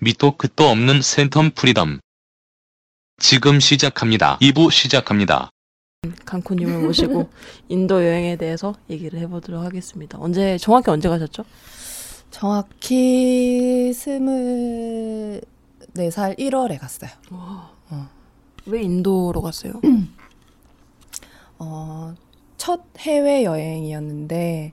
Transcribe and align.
밑도 0.00 0.36
끝도 0.36 0.68
없는 0.68 1.00
센텀 1.00 1.54
프리덤. 1.54 2.00
지금 3.20 3.58
시작합니다. 3.58 4.38
2부 4.38 4.70
시작합니다. 4.70 5.50
강코님을 6.24 6.78
모시고 6.78 7.28
인도 7.68 8.04
여행에 8.04 8.36
대해서 8.36 8.74
얘기를 8.88 9.18
해보도록 9.20 9.64
하겠습니다. 9.64 10.16
언제 10.20 10.56
정확히 10.58 10.90
언제 10.90 11.08
가셨죠? 11.08 11.44
정확히 12.30 13.92
스물 13.92 15.40
네 15.94 16.10
살 16.10 16.36
1월에 16.36 16.78
갔어요. 16.78 17.10
어. 17.30 18.08
왜 18.66 18.82
인도로 18.82 19.40
갔어요? 19.42 19.72
어, 21.58 22.14
첫 22.56 22.82
해외 22.98 23.42
여행이었는데 23.44 24.72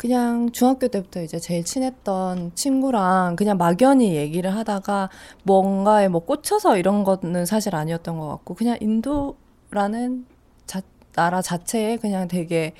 그냥 0.00 0.50
중학교 0.50 0.88
때부터 0.88 1.20
이제 1.20 1.38
제일 1.38 1.62
친했던 1.62 2.52
친구랑 2.54 3.36
그냥 3.36 3.58
막연히 3.58 4.16
얘기를 4.16 4.56
하다가 4.56 5.10
뭔가에 5.42 6.08
뭐 6.08 6.24
꽂혀서 6.24 6.78
이런 6.78 7.04
거는 7.04 7.44
사실 7.44 7.76
아니었던 7.76 8.16
것 8.16 8.26
같고 8.28 8.54
그냥 8.54 8.78
인도라는 8.80 10.24
자, 10.64 10.80
나라 11.12 11.42
자체에 11.42 11.98
그냥 11.98 12.28
되게 12.28 12.72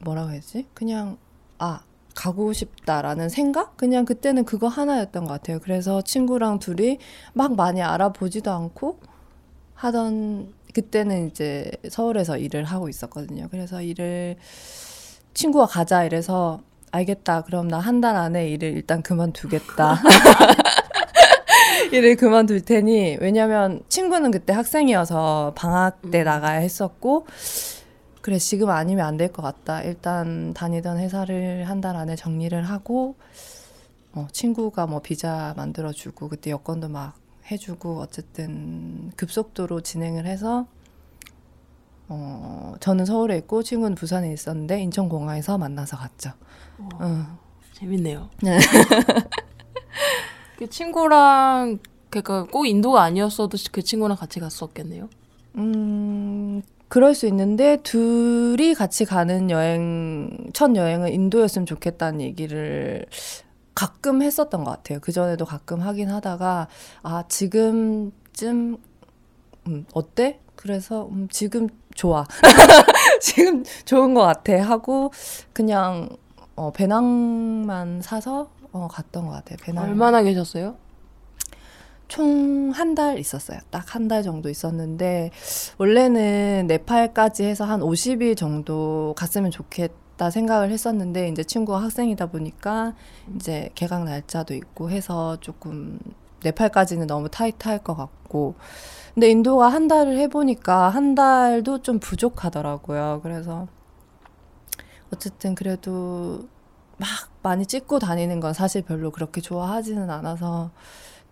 뭐라고 0.00 0.32
해야지? 0.32 0.66
그냥 0.74 1.16
아 1.56 1.80
가고 2.14 2.52
싶다라는 2.52 3.30
생각? 3.30 3.78
그냥 3.78 4.04
그때는 4.04 4.44
그거 4.44 4.68
하나였던 4.68 5.24
것 5.24 5.32
같아요. 5.32 5.60
그래서 5.60 6.02
친구랑 6.02 6.58
둘이 6.58 6.98
막 7.32 7.56
많이 7.56 7.80
알아보지도 7.80 8.50
않고 8.50 8.98
하던 9.72 10.52
그때는 10.74 11.28
이제 11.28 11.70
서울에서 11.88 12.36
일을 12.36 12.64
하고 12.64 12.90
있었거든요. 12.90 13.48
그래서 13.50 13.80
일을 13.80 14.36
친구가 15.34 15.66
가자 15.66 16.04
이래서 16.04 16.60
알겠다. 16.92 17.42
그럼 17.42 17.68
나 17.68 17.80
한 17.80 18.00
달 18.00 18.16
안에 18.16 18.48
일을 18.50 18.72
일단 18.72 19.02
그만두겠다. 19.02 20.00
일을 21.92 22.16
그만둘 22.16 22.60
테니 22.62 23.18
왜냐면 23.20 23.82
친구는 23.88 24.30
그때 24.30 24.52
학생이어서 24.52 25.52
방학 25.56 26.00
때 26.10 26.20
음. 26.20 26.24
나가야 26.24 26.58
했었고 26.60 27.26
그래 28.20 28.38
지금 28.38 28.70
아니면 28.70 29.06
안 29.06 29.16
될 29.16 29.32
것 29.32 29.42
같다. 29.42 29.82
일단 29.82 30.54
다니던 30.54 30.98
회사를 30.98 31.64
한 31.68 31.80
달 31.80 31.96
안에 31.96 32.16
정리를 32.16 32.62
하고 32.64 33.16
어, 34.12 34.28
친구가 34.32 34.86
뭐 34.86 35.00
비자 35.00 35.52
만들어주고 35.56 36.28
그때 36.28 36.50
여권도 36.50 36.88
막 36.88 37.14
해주고 37.50 38.00
어쨌든 38.00 39.10
급속도로 39.16 39.80
진행을 39.82 40.24
해서 40.26 40.66
어, 42.08 42.74
저는 42.80 43.04
서울에 43.04 43.36
있고 43.38 43.62
친구는 43.62 43.94
부산에 43.94 44.32
있었는데 44.32 44.80
인천공항에서 44.82 45.58
만나서 45.58 45.96
갔죠. 45.96 46.32
응. 47.00 47.26
재밌네요. 47.72 48.28
네. 48.42 48.58
그 50.58 50.68
친구랑 50.68 51.78
그러니까 52.10 52.44
꼭 52.44 52.66
인도가 52.66 53.02
아니었어도 53.02 53.58
그 53.72 53.82
친구랑 53.82 54.16
같이 54.16 54.38
갔었겠네요. 54.38 55.08
음, 55.56 56.62
그럴 56.88 57.14
수 57.14 57.26
있는데 57.26 57.78
둘이 57.82 58.74
같이 58.74 59.04
가는 59.04 59.50
여행 59.50 60.50
첫 60.52 60.76
여행은 60.76 61.12
인도였으면 61.12 61.66
좋겠다는 61.66 62.20
얘기를 62.20 63.06
가끔 63.74 64.22
했었던 64.22 64.62
것 64.62 64.70
같아요. 64.70 65.00
그 65.00 65.10
전에도 65.10 65.44
가끔 65.44 65.80
하긴 65.80 66.08
하다가 66.08 66.68
아 67.02 67.24
지금쯤 67.28 68.76
음, 69.66 69.86
어때? 69.92 70.40
그래서 70.56 71.08
음, 71.10 71.28
지금 71.30 71.68
좋아. 71.94 72.26
지금 73.20 73.64
좋은 73.84 74.14
것 74.14 74.22
같아 74.22 74.60
하고 74.62 75.12
그냥 75.52 76.08
어, 76.56 76.72
배낭만 76.72 78.00
사서 78.02 78.48
어, 78.72 78.88
갔던 78.90 79.26
것 79.26 79.32
같아요. 79.32 79.56
배낭 79.62 79.84
얼마나 79.84 80.22
계셨어요? 80.22 80.76
총 82.08 82.70
한 82.74 82.94
달 82.94 83.18
있었어요. 83.18 83.58
딱 83.70 83.94
한 83.94 84.08
달 84.08 84.22
정도 84.22 84.48
있었는데 84.50 85.30
원래는 85.78 86.66
네팔까지 86.68 87.44
해서 87.44 87.64
한 87.64 87.80
50일 87.80 88.36
정도 88.36 89.14
갔으면 89.16 89.50
좋겠다 89.50 90.30
생각을 90.30 90.70
했었는데 90.70 91.28
이제 91.28 91.42
친구가 91.44 91.82
학생이다 91.82 92.26
보니까 92.26 92.94
이제 93.36 93.70
개강 93.74 94.04
날짜도 94.04 94.54
있고 94.54 94.90
해서 94.90 95.36
조금 95.40 95.98
네팔까지는 96.42 97.06
너무 97.06 97.28
타이트할 97.30 97.78
것 97.78 97.94
같고 97.96 98.54
근데 99.14 99.30
인도가 99.30 99.68
한 99.68 99.86
달을 99.86 100.18
해보니까 100.18 100.88
한 100.88 101.14
달도 101.14 101.82
좀 101.82 102.00
부족하더라고요. 102.00 103.20
그래서 103.22 103.68
어쨌든 105.12 105.54
그래도 105.54 106.48
막 106.96 107.08
많이 107.42 107.64
찍고 107.66 108.00
다니는 108.00 108.40
건 108.40 108.52
사실 108.54 108.82
별로 108.82 109.10
그렇게 109.10 109.40
좋아하지는 109.40 110.10
않아서 110.10 110.70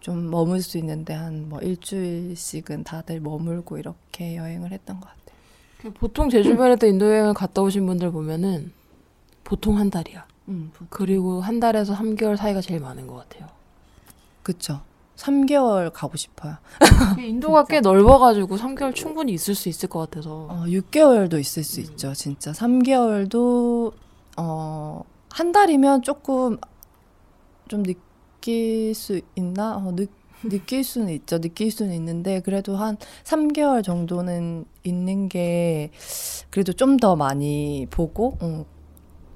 좀 0.01 0.31
머물 0.31 0.63
수 0.63 0.79
있는데 0.79 1.15
한 1.15 1.49
뭐 1.49 1.61
일주일씩은 1.61 2.85
다들 2.85 3.21
머물고 3.21 3.79
이렇게 3.79 4.37
여행을 4.37 4.71
했던 4.73 5.01
것 5.01 5.07
같아요. 5.09 5.39
그 5.79 5.93
보통 5.93 6.31
제 6.31 6.43
주변에도 6.43 6.87
인도 6.87 7.07
여행을 7.11 7.35
갔다 7.35 7.63
오신 7.63 7.85
분들 7.87 8.13
보면은 8.13 8.73
보통 9.43 9.79
한 9.79 9.91
달이야. 9.91 10.27
음, 10.49 10.71
그리고 10.89 11.41
한 11.41 11.59
달에서 11.61 11.95
3개월 11.95 12.37
사이가 12.37 12.61
제일 12.61 12.81
많은 12.81 13.07
것 13.09 13.17
같아요. 13.17 13.49
그쵸. 14.43 14.81
3개월 15.17 15.93
가고 15.93 16.17
싶어요. 16.17 16.57
인도가 17.19 17.65
꽤 17.65 17.81
넓어가지고 17.81 18.57
3개월 18.57 18.95
충분히 18.95 19.33
있을 19.33 19.55
수 19.55 19.69
있을 19.69 19.89
것 19.89 19.99
같아서. 20.01 20.47
어, 20.51 20.65
6개월도 20.67 21.39
있을 21.39 21.63
수 21.63 21.81
있죠, 21.81 22.13
진짜. 22.15 22.53
3개월도, 22.53 23.93
어, 24.39 25.05
한 25.31 25.53
달이면 25.53 26.03
조금 26.03 26.59
좀 27.69 27.83
느낄 27.83 28.95
수 28.95 29.21
있나? 29.37 29.77
어, 29.77 29.93
느, 29.95 30.07
느낄 30.45 30.83
수는 30.83 31.11
있죠. 31.15 31.41
느낄 31.41 31.71
수는 31.71 31.95
있는데, 31.95 32.41
그래도 32.41 32.77
한 32.77 32.97
3개월 33.25 33.85
정도는 33.85 34.65
있는 34.83 35.29
게, 35.29 35.91
그래도 36.51 36.73
좀 36.73 36.97
더 36.97 37.15
많이 37.17 37.87
보고, 37.91 38.37
어, 38.41 38.65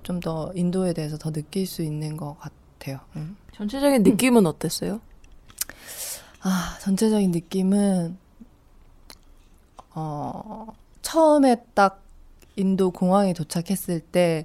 좀더 0.03 0.53
인도에 0.54 0.92
대해서 0.94 1.16
더 1.19 1.31
느낄 1.31 1.66
수 1.66 1.82
있는 1.82 2.16
것 2.16 2.36
같아요. 2.38 3.00
음. 3.16 3.36
전체적인 3.53 4.03
느낌은 4.03 4.47
어땠어요? 4.47 5.00
아, 6.48 6.78
전체적인 6.80 7.32
느낌은, 7.32 8.16
어, 9.96 10.66
처음에 11.02 11.56
딱 11.74 12.04
인도 12.54 12.92
공항에 12.92 13.32
도착했을 13.32 13.98
때 13.98 14.44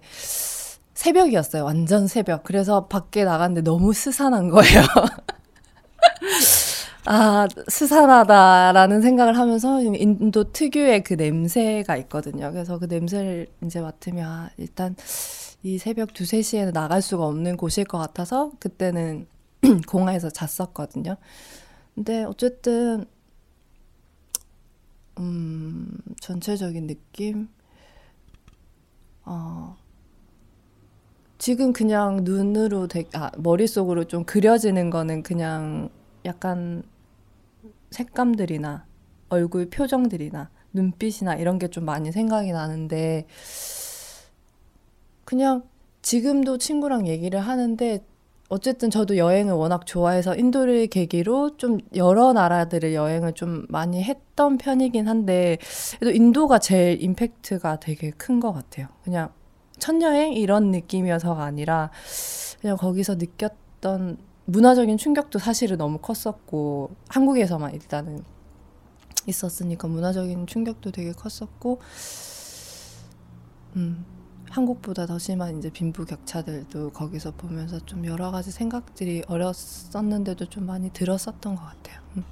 새벽이었어요. 0.95 1.63
완전 1.63 2.07
새벽. 2.07 2.43
그래서 2.43 2.87
밖에 2.87 3.23
나갔는데 3.23 3.61
너무 3.61 3.93
스산한 3.93 4.49
거예요. 4.49 4.81
아, 7.05 7.47
스산하다라는 7.67 9.03
생각을 9.03 9.37
하면서 9.37 9.79
인도 9.81 10.51
특유의 10.51 11.03
그 11.03 11.13
냄새가 11.13 11.97
있거든요. 11.97 12.51
그래서 12.51 12.79
그 12.79 12.85
냄새를 12.85 13.45
이제 13.63 13.79
맡으면 13.79 14.27
아, 14.27 14.49
일단 14.57 14.95
이 15.61 15.77
새벽 15.77 16.15
두세 16.15 16.41
시에는 16.41 16.73
나갈 16.73 17.03
수가 17.03 17.27
없는 17.27 17.57
곳일 17.57 17.85
것 17.85 17.99
같아서 17.99 18.51
그때는 18.59 19.27
공항에서 19.87 20.31
잤었거든요. 20.31 21.17
근데 22.01 22.23
어쨌든 22.23 23.05
음, 25.19 25.97
전체적인 26.19 26.87
느낌? 26.87 27.47
어, 29.25 29.75
지금 31.37 31.73
그냥 31.73 32.23
눈으로 32.23 32.87
되게, 32.87 33.09
아, 33.17 33.31
머릿속으로 33.37 34.05
좀 34.05 34.23
그려지는 34.25 34.89
거는 34.89 35.23
그냥 35.23 35.89
약간 36.25 36.83
색감들이나 37.91 38.85
얼굴 39.29 39.69
표정들이나 39.69 40.49
눈빛이나 40.73 41.35
이런 41.35 41.59
게 41.59 41.67
좀 41.67 41.85
많이 41.85 42.11
생각이 42.11 42.51
나는데 42.51 43.25
그냥 45.25 45.63
지금도 46.01 46.57
친구랑 46.57 47.07
얘기를 47.07 47.39
하는데 47.39 48.03
어쨌든 48.51 48.89
저도 48.89 49.15
여행을 49.15 49.53
워낙 49.53 49.85
좋아해서 49.85 50.35
인도를 50.35 50.87
계기로 50.87 51.55
좀 51.55 51.77
여러 51.95 52.33
나라들을 52.33 52.93
여행을 52.93 53.31
좀 53.31 53.65
많이 53.69 54.03
했던 54.03 54.57
편이긴 54.57 55.07
한데 55.07 55.57
그래도 55.99 56.13
인도가 56.13 56.59
제일 56.59 57.01
임팩트가 57.01 57.79
되게 57.79 58.11
큰 58.11 58.41
것 58.41 58.51
같아요. 58.51 58.87
그냥 59.05 59.29
첫 59.79 60.01
여행 60.01 60.33
이런 60.33 60.69
느낌이어서가 60.71 61.41
아니라 61.41 61.91
그냥 62.59 62.75
거기서 62.75 63.15
느꼈던 63.15 64.17
문화적인 64.45 64.97
충격도 64.97 65.39
사실은 65.39 65.77
너무 65.77 65.99
컸었고 65.99 66.91
한국에서만 67.07 67.73
일단은 67.73 68.21
있었으니까 69.27 69.87
문화적인 69.87 70.45
충격도 70.45 70.91
되게 70.91 71.13
컸었고 71.13 71.79
음. 73.77 74.05
한국보다 74.51 75.05
더 75.05 75.17
심한 75.17 75.57
이제 75.57 75.69
빈부 75.69 76.05
격차들도 76.05 76.91
거기서 76.91 77.31
보면서 77.31 77.79
좀 77.85 78.05
여러 78.05 78.31
가지 78.31 78.51
생각들이 78.51 79.23
어렸었는데도 79.27 80.45
좀 80.45 80.65
많이 80.65 80.91
들었었던 80.91 81.55
것 81.55 81.61
같아요. 81.61 81.99
음. 82.17 82.23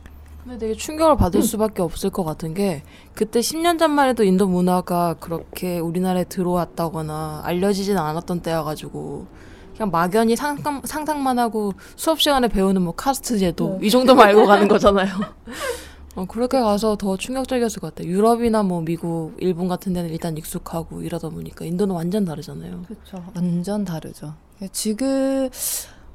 근데 0.44 0.58
되게 0.58 0.74
충격을 0.74 1.16
받을 1.18 1.42
수밖에 1.42 1.82
없을 1.82 2.10
것 2.10 2.24
같은 2.24 2.54
게 2.54 2.84
그때 3.14 3.40
10년 3.40 3.80
전만 3.80 4.10
해도 4.10 4.24
인도 4.24 4.48
문화가 4.48 5.16
그렇게 5.16 5.80
우리나라에 5.80 6.26
들어왔다거나 6.26 7.42
알려지진 7.44 7.98
않았던 7.98 8.42
때여가지고 8.42 9.28
그냥 9.76 9.92
막연히 9.92 10.36
상상, 10.36 10.82
상상만 10.84 11.40
하고 11.40 11.72
수업 11.96 12.20
시간에 12.20 12.50
배우는 12.50 12.82
뭐 12.82 12.94
카스트 12.94 13.38
제도 13.38 13.80
이 13.82 13.90
정도만 13.90 14.28
알고 14.28 14.46
가는 14.46 14.68
거잖아요. 14.68 15.10
어, 16.20 16.26
그렇게 16.26 16.60
가서 16.60 16.98
더 16.98 17.16
충격적이었을 17.16 17.80
것 17.80 17.96
같아요. 17.96 18.12
유럽이나 18.12 18.62
뭐 18.62 18.82
미국, 18.82 19.36
일본 19.40 19.70
같은 19.70 19.94
데는 19.94 20.10
일단 20.10 20.36
익숙하고 20.36 21.02
이러다 21.02 21.30
보니까 21.30 21.64
인도는 21.64 21.96
완전 21.96 22.26
다르잖아요. 22.26 22.84
그렇죠. 22.84 23.24
완전 23.34 23.86
다르죠. 23.86 24.34
지금 24.74 25.50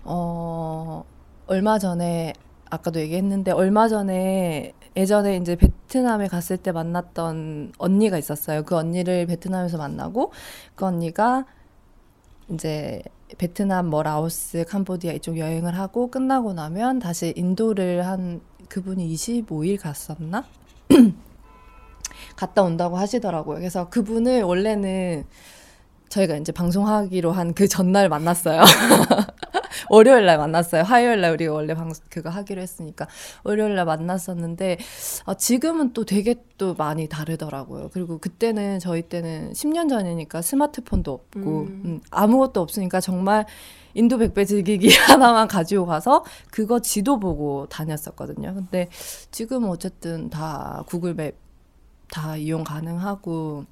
어 0.05 1.05
얼마 1.47 1.79
전에 1.79 2.35
아까도 2.69 3.01
얘기했는데 3.01 3.53
얼마 3.53 3.89
전에 3.89 4.75
예전에 4.95 5.39
이제 5.39 5.57
베트남에 5.57 6.29
갔을 6.29 6.59
때 6.59 6.71
만났던 6.71 7.73
언니가 7.79 8.19
있었어요. 8.19 8.63
그 8.65 8.77
언니를 8.77 9.25
베트남에서 9.25 9.79
만나고 9.79 10.33
그 10.75 10.85
언니가 10.85 11.47
이제 12.51 13.01
베트남, 13.39 13.87
뭐 13.87 14.03
라오스, 14.03 14.67
캄보디아 14.69 15.15
이쪽 15.15 15.39
여행을 15.39 15.79
하고 15.79 16.11
끝나고 16.11 16.53
나면 16.53 16.99
다시 16.99 17.33
인도를 17.37 18.07
한 18.07 18.43
그분이 18.69 19.13
25일 19.15 19.81
갔었나? 19.81 20.45
갔다 22.37 22.63
온다고 22.63 22.97
하시더라고요. 22.97 23.59
그래서 23.59 23.89
그분을 23.89 24.43
원래는 24.43 25.25
저희가 26.09 26.37
이제 26.37 26.53
방송하기로 26.53 27.33
한 27.33 27.55
그 27.55 27.67
전날 27.69 28.09
만났어요. 28.09 28.63
월요일 29.91 30.25
날 30.27 30.39
만났어요. 30.39 30.83
화요일 30.83 31.21
날 31.21 31.33
우리가 31.33 31.53
원래 31.53 31.75
방 31.75 31.93
그거 32.09 32.31
하기로 32.31 32.63
했으니까 32.63 33.07
월요일 33.43 33.75
날 33.75 33.85
만났었는데 33.85 34.79
아, 35.27 35.35
지금은 35.35 35.93
또 35.93 36.05
되게 36.05 36.37
또 36.59 36.75
많이 36.75 37.09
다르더라고요. 37.09 37.91
그리고 37.93 38.19
그때는 38.19 38.79
저희 38.79 39.03
때는 39.03 39.53
10년 39.53 39.89
전이니까 39.89 40.43
스마트폰도 40.43 41.13
없고 41.13 41.41
음. 41.41 41.83
음, 41.85 42.01
아무것도 42.11 42.61
없으니까 42.61 43.01
정말 43.01 43.47
인도 43.95 44.19
백배 44.19 44.45
즐기기 44.45 44.89
하나만 45.09 45.49
가지고 45.49 45.87
가서 45.87 46.25
그거 46.51 46.81
지도 46.81 47.19
보고 47.21 47.67
다녔었거든요. 47.69 48.55
근데 48.55 48.89
지금은 49.31 49.69
어쨌든 49.71 50.31
다 50.31 50.85
구글맵 50.89 51.37
다 52.11 52.37
이용 52.37 52.65
가능하고 52.65 53.65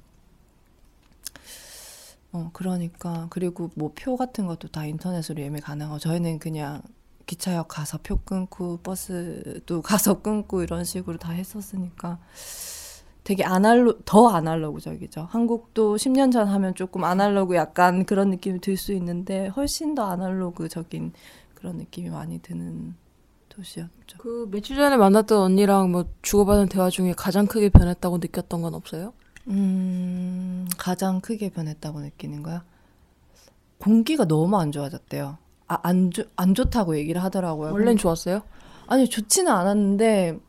어 2.31 2.49
그러니까 2.53 3.27
그리고 3.29 3.69
뭐 3.75 3.91
표 3.95 4.17
같은 4.17 4.47
것도 4.47 4.69
다 4.69 4.85
인터넷으로 4.85 5.41
예매 5.41 5.59
가능하고 5.59 5.99
저희는 5.99 6.39
그냥 6.39 6.81
기차역 7.25 7.67
가서 7.67 7.99
표 8.03 8.17
끊고 8.17 8.77
버스도 8.77 9.81
가서 9.83 10.21
끊고 10.21 10.63
이런 10.63 10.83
식으로 10.83 11.17
다 11.17 11.31
했었으니까 11.31 12.19
되게 13.23 13.43
아날로 13.43 13.99
더 14.05 14.29
아날로그적이죠. 14.29 15.27
한국도 15.31 15.95
10년 15.95 16.31
전 16.31 16.47
하면 16.47 16.75
조금 16.75 17.03
아날로그 17.05 17.55
약간 17.55 18.05
그런 18.05 18.29
느낌이 18.31 18.59
들 18.59 18.75
수 18.77 18.91
있는데 18.93 19.47
훨씬 19.47 19.95
더 19.95 20.05
아날로그적인 20.07 21.13
그런 21.53 21.77
느낌이 21.77 22.09
많이 22.09 22.39
드는 22.39 22.95
도시였죠. 23.49 24.17
그 24.17 24.49
며칠 24.51 24.75
전에 24.75 24.97
만났던 24.97 25.39
언니랑 25.39 25.91
뭐 25.91 26.05
주고받은 26.21 26.67
대화 26.67 26.89
중에 26.89 27.13
가장 27.15 27.45
크게 27.45 27.69
변했다고 27.69 28.17
느꼈던 28.17 28.61
건 28.61 28.73
없어요? 28.73 29.13
음, 29.47 30.67
가장 30.77 31.21
크게 31.21 31.49
변했다고 31.49 32.01
느끼는 32.01 32.43
거야? 32.43 32.63
공기가 33.79 34.25
너무 34.25 34.57
안 34.57 34.71
좋아졌대요. 34.71 35.37
아, 35.67 35.77
안, 35.83 36.11
좋, 36.11 36.27
안 36.35 36.53
좋다고 36.55 36.97
얘기를 36.97 37.23
하더라고요. 37.23 37.71
원래는 37.71 37.97
좋았어요? 37.97 38.41
아니, 38.87 39.07
좋지는 39.07 39.51
않았는데, 39.51 40.39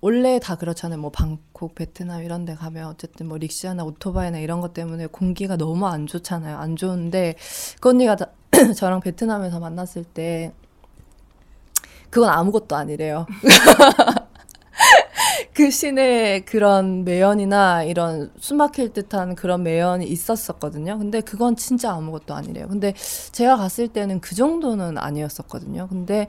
원래 0.00 0.38
다 0.38 0.54
그렇잖아요. 0.56 1.00
뭐, 1.00 1.10
방콕, 1.10 1.74
베트남 1.74 2.22
이런 2.22 2.44
데 2.44 2.54
가면 2.54 2.86
어쨌든 2.86 3.26
뭐, 3.26 3.36
릭시아나 3.38 3.84
오토바이나 3.84 4.38
이런 4.38 4.60
것 4.60 4.72
때문에 4.72 5.06
공기가 5.06 5.56
너무 5.56 5.86
안 5.88 6.06
좋잖아요. 6.06 6.56
안 6.56 6.76
좋은데, 6.76 7.34
그 7.80 7.88
언니가 7.88 8.14
다, 8.14 8.30
저랑 8.76 9.00
베트남에서 9.00 9.58
만났을 9.58 10.04
때, 10.04 10.52
그건 12.10 12.30
아무것도 12.30 12.76
아니래요. 12.76 13.26
그 15.52 15.70
시내에 15.70 16.40
그런 16.40 17.04
매연이나 17.04 17.82
이런 17.82 18.30
숨막힐 18.38 18.92
듯한 18.92 19.34
그런 19.34 19.64
매연이 19.64 20.06
있었었거든요. 20.06 20.98
근데 20.98 21.20
그건 21.20 21.56
진짜 21.56 21.92
아무것도 21.92 22.32
아니래요. 22.32 22.68
근데 22.68 22.94
제가 23.32 23.56
갔을 23.56 23.88
때는 23.88 24.20
그 24.20 24.36
정도는 24.36 24.98
아니었었거든요. 24.98 25.88
근데 25.88 26.28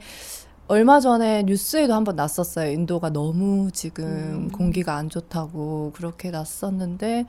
얼마 0.70 1.00
전에 1.00 1.42
뉴스에도 1.42 1.94
한번 1.94 2.14
났었어요. 2.14 2.70
인도가 2.70 3.10
너무 3.10 3.72
지금 3.72 4.04
음. 4.06 4.48
공기가 4.52 4.94
안 4.94 5.08
좋다고 5.08 5.90
그렇게 5.96 6.30
났었는데 6.30 7.26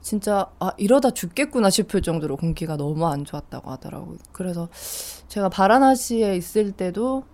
진짜 0.00 0.50
아 0.58 0.72
이러다 0.78 1.10
죽겠구나 1.10 1.68
싶을 1.68 2.00
정도로 2.00 2.38
공기가 2.38 2.78
너무 2.78 3.06
안 3.06 3.26
좋았다고 3.26 3.70
하더라고요. 3.72 4.16
그래서 4.32 4.70
제가 5.28 5.50
바라나시에 5.50 6.34
있을 6.34 6.72
때도 6.72 7.24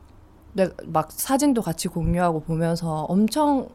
내- 0.54 0.70
막 0.86 1.12
사진도 1.12 1.62
같이 1.62 1.86
공유하고 1.86 2.40
보면서 2.40 3.04
엄청 3.04 3.68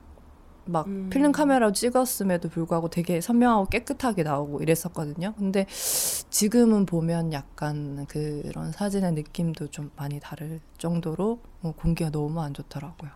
막 0.66 0.86
음. 0.86 1.10
필름 1.10 1.32
카메라로 1.32 1.72
찍었음에도 1.72 2.50
불구하고 2.50 2.90
되게 2.90 3.22
선명하고 3.22 3.68
깨끗하게 3.68 4.24
나오고 4.24 4.62
이랬었거든요. 4.64 5.34
근데 5.38 5.66
지금은 5.70 6.86
보면 6.86 7.32
약간 7.32 8.06
그런 8.10 8.74
사진의 8.74 9.14
느낌도 9.14 9.68
좀 9.68 9.92
많이 9.96 10.20
다를 10.20 10.60
정도로 10.78 11.40
어, 11.62 11.74
공기가 11.76 12.10
너무 12.10 12.40
안 12.42 12.54
좋더라고요. 12.54 13.12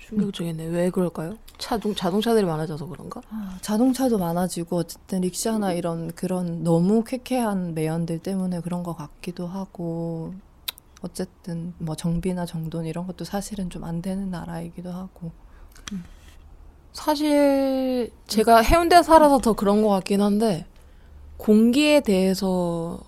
충격적이네. 0.00 0.64
왜 0.66 0.90
그럴까요? 0.90 1.36
자동, 1.58 1.94
자동차들이 1.94 2.44
많아져서 2.44 2.86
그런가? 2.86 3.20
아, 3.30 3.58
자동차도 3.60 4.18
많아지고 4.18 4.76
어쨌든 4.78 5.20
릭샤나 5.20 5.72
이런 5.72 6.10
그런 6.12 6.64
너무 6.64 7.04
쾌쾌한 7.04 7.74
매연들 7.74 8.18
때문에 8.20 8.60
그런 8.60 8.82
것 8.82 8.96
같기도 8.96 9.46
하고 9.46 10.34
어쨌든 11.02 11.74
뭐 11.78 11.94
정비나 11.94 12.44
정돈 12.46 12.86
이런 12.86 13.06
것도 13.06 13.24
사실은 13.24 13.70
좀 13.70 13.84
안 13.84 14.02
되는 14.02 14.30
나라이기도 14.30 14.90
하고 14.90 15.30
사실 16.92 18.10
제가 18.26 18.60
해운대 18.62 19.02
살아서 19.02 19.38
더 19.38 19.52
그런 19.52 19.82
것 19.82 19.88
같긴 19.90 20.20
한데 20.20 20.66
공기에 21.36 22.00
대해서 22.00 22.98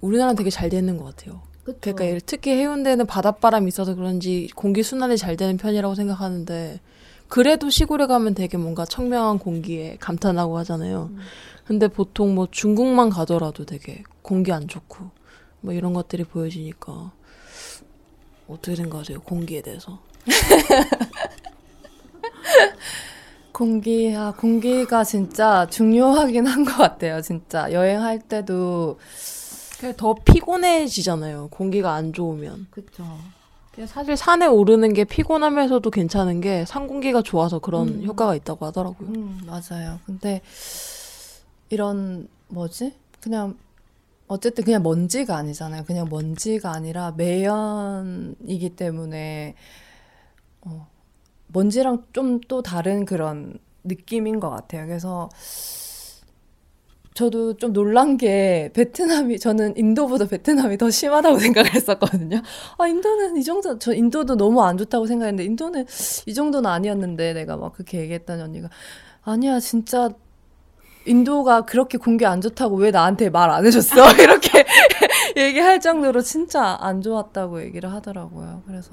우리나라는 0.00 0.36
되게 0.36 0.48
잘 0.50 0.68
되는 0.70 0.96
것 0.96 1.04
같아요. 1.04 1.42
그러니까 1.80 2.04
예를- 2.06 2.20
특히 2.24 2.52
해운대는 2.52 3.06
바닷바람이 3.06 3.68
있어서 3.68 3.94
그런지 3.94 4.48
공기 4.54 4.82
순환이 4.82 5.16
잘 5.16 5.36
되는 5.36 5.56
편이라고 5.56 5.94
생각하는데 5.94 6.80
그래도 7.28 7.68
시골에 7.70 8.06
가면 8.06 8.34
되게 8.34 8.56
뭔가 8.56 8.84
청명한 8.86 9.38
공기에 9.38 9.96
감탄하고 10.00 10.56
하잖아요. 10.58 11.10
근데 11.66 11.88
보통 11.88 12.34
뭐 12.34 12.48
중국만 12.50 13.10
가더라도 13.10 13.66
되게 13.66 14.02
공기 14.22 14.50
안 14.52 14.66
좋고 14.66 15.10
뭐 15.60 15.74
이런 15.74 15.92
것들이 15.92 16.24
보여지니까 16.24 17.12
어떻게 18.48 18.74
생각하세요? 18.76 19.20
공기에 19.20 19.60
대해서? 19.60 19.98
공기 23.52 24.14
아 24.14 24.32
공기가 24.36 25.02
진짜 25.04 25.66
중요하긴 25.68 26.46
한 26.46 26.64
것 26.64 26.76
같아요. 26.76 27.20
진짜 27.20 27.72
여행할 27.72 28.20
때도 28.20 28.98
더 29.96 30.14
피곤해지잖아요. 30.14 31.48
공기가 31.50 31.92
안 31.94 32.12
좋으면. 32.12 32.66
그렇죠. 32.70 33.04
사실 33.86 34.16
산에 34.16 34.46
오르는 34.46 34.92
게 34.92 35.04
피곤하면서도 35.04 35.90
괜찮은 35.90 36.40
게 36.40 36.64
산 36.66 36.88
공기가 36.88 37.22
좋아서 37.22 37.60
그런 37.60 37.88
음. 37.88 38.04
효과가 38.04 38.34
있다고 38.34 38.66
하더라고요. 38.66 39.08
음, 39.08 39.40
맞아요. 39.46 40.00
근데 40.04 40.40
이런 41.70 42.26
뭐지? 42.48 42.94
그냥 43.20 43.56
어쨌든 44.26 44.64
그냥 44.64 44.82
먼지가 44.82 45.36
아니잖아요. 45.36 45.84
그냥 45.84 46.08
먼지가 46.10 46.72
아니라 46.72 47.12
매연이기 47.16 48.70
때문에 48.76 49.54
어, 50.62 50.88
먼지랑 51.48 52.04
좀 52.12 52.40
또 52.48 52.62
다른 52.62 53.04
그런 53.04 53.58
느낌인 53.84 54.40
것 54.40 54.50
같아요. 54.50 54.86
그래서 54.86 55.28
저도 57.18 57.56
좀 57.56 57.72
놀란 57.72 58.16
게 58.16 58.70
베트남이 58.74 59.40
저는 59.40 59.76
인도보다 59.76 60.26
베트남이 60.26 60.78
더 60.78 60.88
심하다고 60.88 61.38
생각을 61.50 61.74
했었거든요. 61.74 62.40
아 62.78 62.86
인도는 62.86 63.36
이 63.36 63.42
정도 63.42 63.76
저 63.80 63.92
인도도 63.92 64.36
너무 64.36 64.62
안 64.62 64.78
좋다고 64.78 65.06
생각했는데 65.06 65.44
인도는 65.44 65.84
이 66.26 66.34
정도는 66.34 66.70
아니었는데 66.70 67.32
내가 67.32 67.56
막 67.56 67.72
그렇게 67.72 67.98
얘기했더니 68.02 68.40
언니가 68.40 68.68
아니야 69.24 69.58
진짜 69.58 70.10
인도가 71.06 71.62
그렇게 71.62 71.98
공기 71.98 72.24
안 72.24 72.40
좋다고 72.40 72.76
왜 72.76 72.92
나한테 72.92 73.30
말 73.30 73.50
안 73.50 73.66
해줬어 73.66 73.96
이렇게 74.22 74.64
얘기할 75.36 75.80
정도로 75.80 76.20
진짜 76.20 76.78
안 76.80 77.02
좋았다고 77.02 77.62
얘기를 77.62 77.92
하더라고요. 77.92 78.62
그래서 78.64 78.92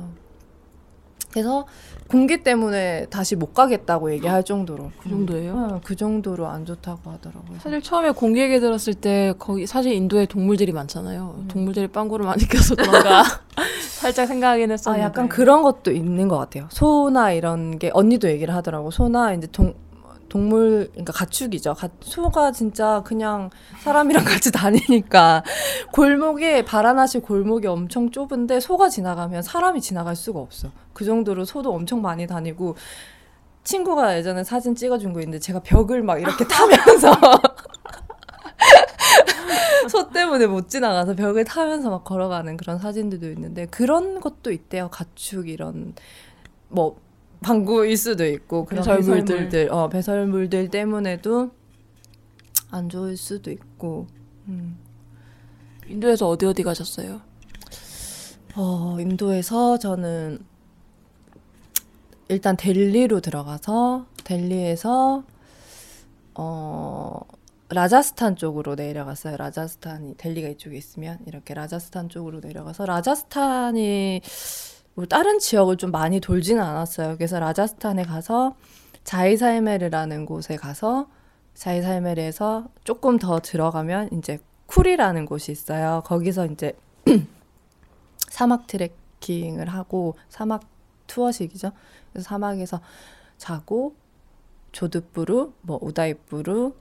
그래서 1.36 1.65
공기 2.08 2.44
때문에 2.44 3.08
다시 3.10 3.36
못 3.36 3.54
가겠다고 3.54 4.13
얘기할 4.13 4.44
정도로 4.46 4.92
그 5.04 5.10
정도예요? 5.10 5.54
어, 5.54 5.82
그 5.84 5.94
정도로 5.98 6.48
안 6.48 6.65
좋다고 6.65 7.12
하더라고요. 7.12 7.60
사실 7.60 7.82
처음에 7.82 8.12
공기 8.12 8.39
얘기 8.39 8.58
들었을 8.62 8.94
때 8.94 9.34
거기 9.38 9.68
사실 9.68 9.92
인도에 9.92 10.27
동물들이 10.27 10.72
많잖아요. 10.72 11.36
음. 11.38 11.48
동물들이 11.50 11.88
빵구를 11.88 12.25
많이 12.25 12.48
껴서 12.48 12.75
그런가 12.75 13.24
살짝 14.00 14.27
생각하긴 14.30 14.72
아, 14.72 14.74
했었는데. 14.74 15.04
약간 15.04 15.27
그런 15.27 15.62
것도 15.62 15.92
있는 15.92 16.30
것 16.30 16.38
같아요. 16.38 16.68
소나 16.70 17.34
이런 17.34 17.80
게 17.80 17.92
언니도 17.94 18.30
얘기를 18.30 18.56
하더라고. 18.56 18.89
소나 18.89 19.34
이제 19.34 19.48
동 19.51 19.74
동물 20.36 20.89
그러니까 20.92 21.13
가축이죠. 21.13 21.75
가, 21.75 21.88
소가 22.01 22.51
진짜 22.51 23.01
그냥 23.06 23.50
사람이랑 23.80 24.25
같이 24.27 24.51
다니니까 24.51 25.46
골목에 25.94 26.65
바라나시 26.65 27.20
골목이 27.20 27.68
엄청 27.68 28.12
좁은데 28.12 28.60
소가 28.60 28.89
지나가면 28.89 29.44
사람이 29.44 29.80
지나갈 29.80 30.18
수가 30.18 30.42
없어. 30.42 30.72
그 30.92 31.06
정도로 31.06 31.46
소도 31.46 31.74
엄청 31.74 32.01
많이 32.01 32.27
다니고 32.27 32.75
친구가 33.63 34.18
예전에 34.18 34.44
사진 34.44 34.75
찍어준 34.75 35.13
거 35.13 35.22
있는데 35.22 35.39
제가 35.39 35.62
벽을 35.62 36.04
막 36.04 36.20
이렇게 36.20 36.44
타면서 36.46 37.13
소 39.88 40.10
때문에 40.10 40.48
못 40.48 40.68
지나가서 40.68 41.15
벽을 41.15 41.46
타면서 41.46 41.89
막 41.89 42.04
걸어가는 42.04 42.58
그런 42.58 42.77
사진들도 42.77 43.32
있는데 43.32 43.68
그런 43.68 44.20
것도 44.20 44.51
있대요. 44.51 44.89
가축 44.89 45.48
이런 45.48 45.96
뭐 46.68 47.05
방구일 47.42 47.98
수도 47.98 48.25
있고 48.25 48.65
그런 48.65 48.84
배설물들. 48.84 49.25
배설물들, 49.25 49.72
어 49.72 49.89
배설물들 49.89 50.70
때문에도 50.70 51.51
안 52.72 52.89
좋을 52.89 53.18
수도 53.18 53.51
있고. 53.51 54.08
음. 54.48 54.77
인도에서 55.88 56.27
어디 56.27 56.46
어디 56.46 56.63
가셨어요? 56.63 57.22
어, 58.56 58.98
인도에서 59.00 59.77
저는 59.77 60.39
일단 62.27 62.58
델리로 62.58 63.20
들어가서 63.20 64.08
델리에서 64.24 65.24
어 66.34 67.22
라자스탄 67.70 68.36
쪽으로 68.36 68.75
내려갔어요. 68.75 69.38
라자스탄이 69.38 70.15
델리가 70.18 70.48
이쪽에 70.50 70.77
있으면 70.77 71.20
이렇게 71.27 71.54
라자스탄 71.54 72.10
쪽으로 72.10 72.39
내려가서 72.39 72.86
라자스탄이 72.86 74.22
뭐 74.96 75.06
다른 75.06 75.40
지역을 75.40 75.78
좀 75.78 75.92
많이 75.92 76.20
돌지는 76.20 76.64
않았어요. 76.64 77.18
그래서 77.18 77.40
라자스탄에 77.40 78.04
가서 78.04 78.56
자이살메르라는 79.04 80.25
곳에 80.25 80.56
가서 80.56 81.08
자이살메르에서 81.54 82.66
조금 82.84 83.20
더 83.20 83.40
들어가면 83.40 84.10
이제 84.14 84.40
쿠리라는 84.68 85.25
곳이 85.25 85.52
있어요. 85.52 86.02
거기서 86.06 86.48
이제 86.48 86.74
사막 88.30 88.68
트레킹을 88.68 89.68
하고 89.68 90.16
사막 90.30 90.64
투어식이죠. 91.08 91.72
그래서 92.12 92.28
사막에서 92.28 92.80
자고 93.38 93.96
조드부루, 94.72 95.54
뭐 95.62 95.80
우다이부루 95.82 96.74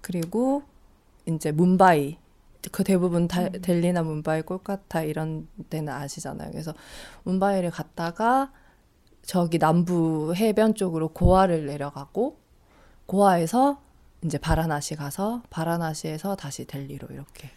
그리고 0.00 0.62
이제 1.26 1.52
뭄바이 1.52 2.18
그 2.72 2.84
대부분 2.84 3.28
다, 3.28 3.48
델리나 3.48 4.02
뭄바이, 4.02 4.42
꼴카타 4.42 5.02
이런 5.02 5.48
데는 5.70 5.92
아시잖아요. 5.92 6.50
그래서 6.50 6.74
뭄바이를 7.24 7.70
갔다가 7.70 8.50
저기 9.22 9.58
남부 9.58 10.34
해변 10.34 10.74
쪽으로 10.74 11.08
고아를 11.08 11.66
내려가고 11.66 12.38
고아에서 13.06 13.80
이제 14.24 14.38
바라나시 14.38 14.96
가서 14.96 15.42
바라나시에서 15.50 16.34
다시 16.36 16.66
델리로 16.66 17.08
이렇게 17.10 17.50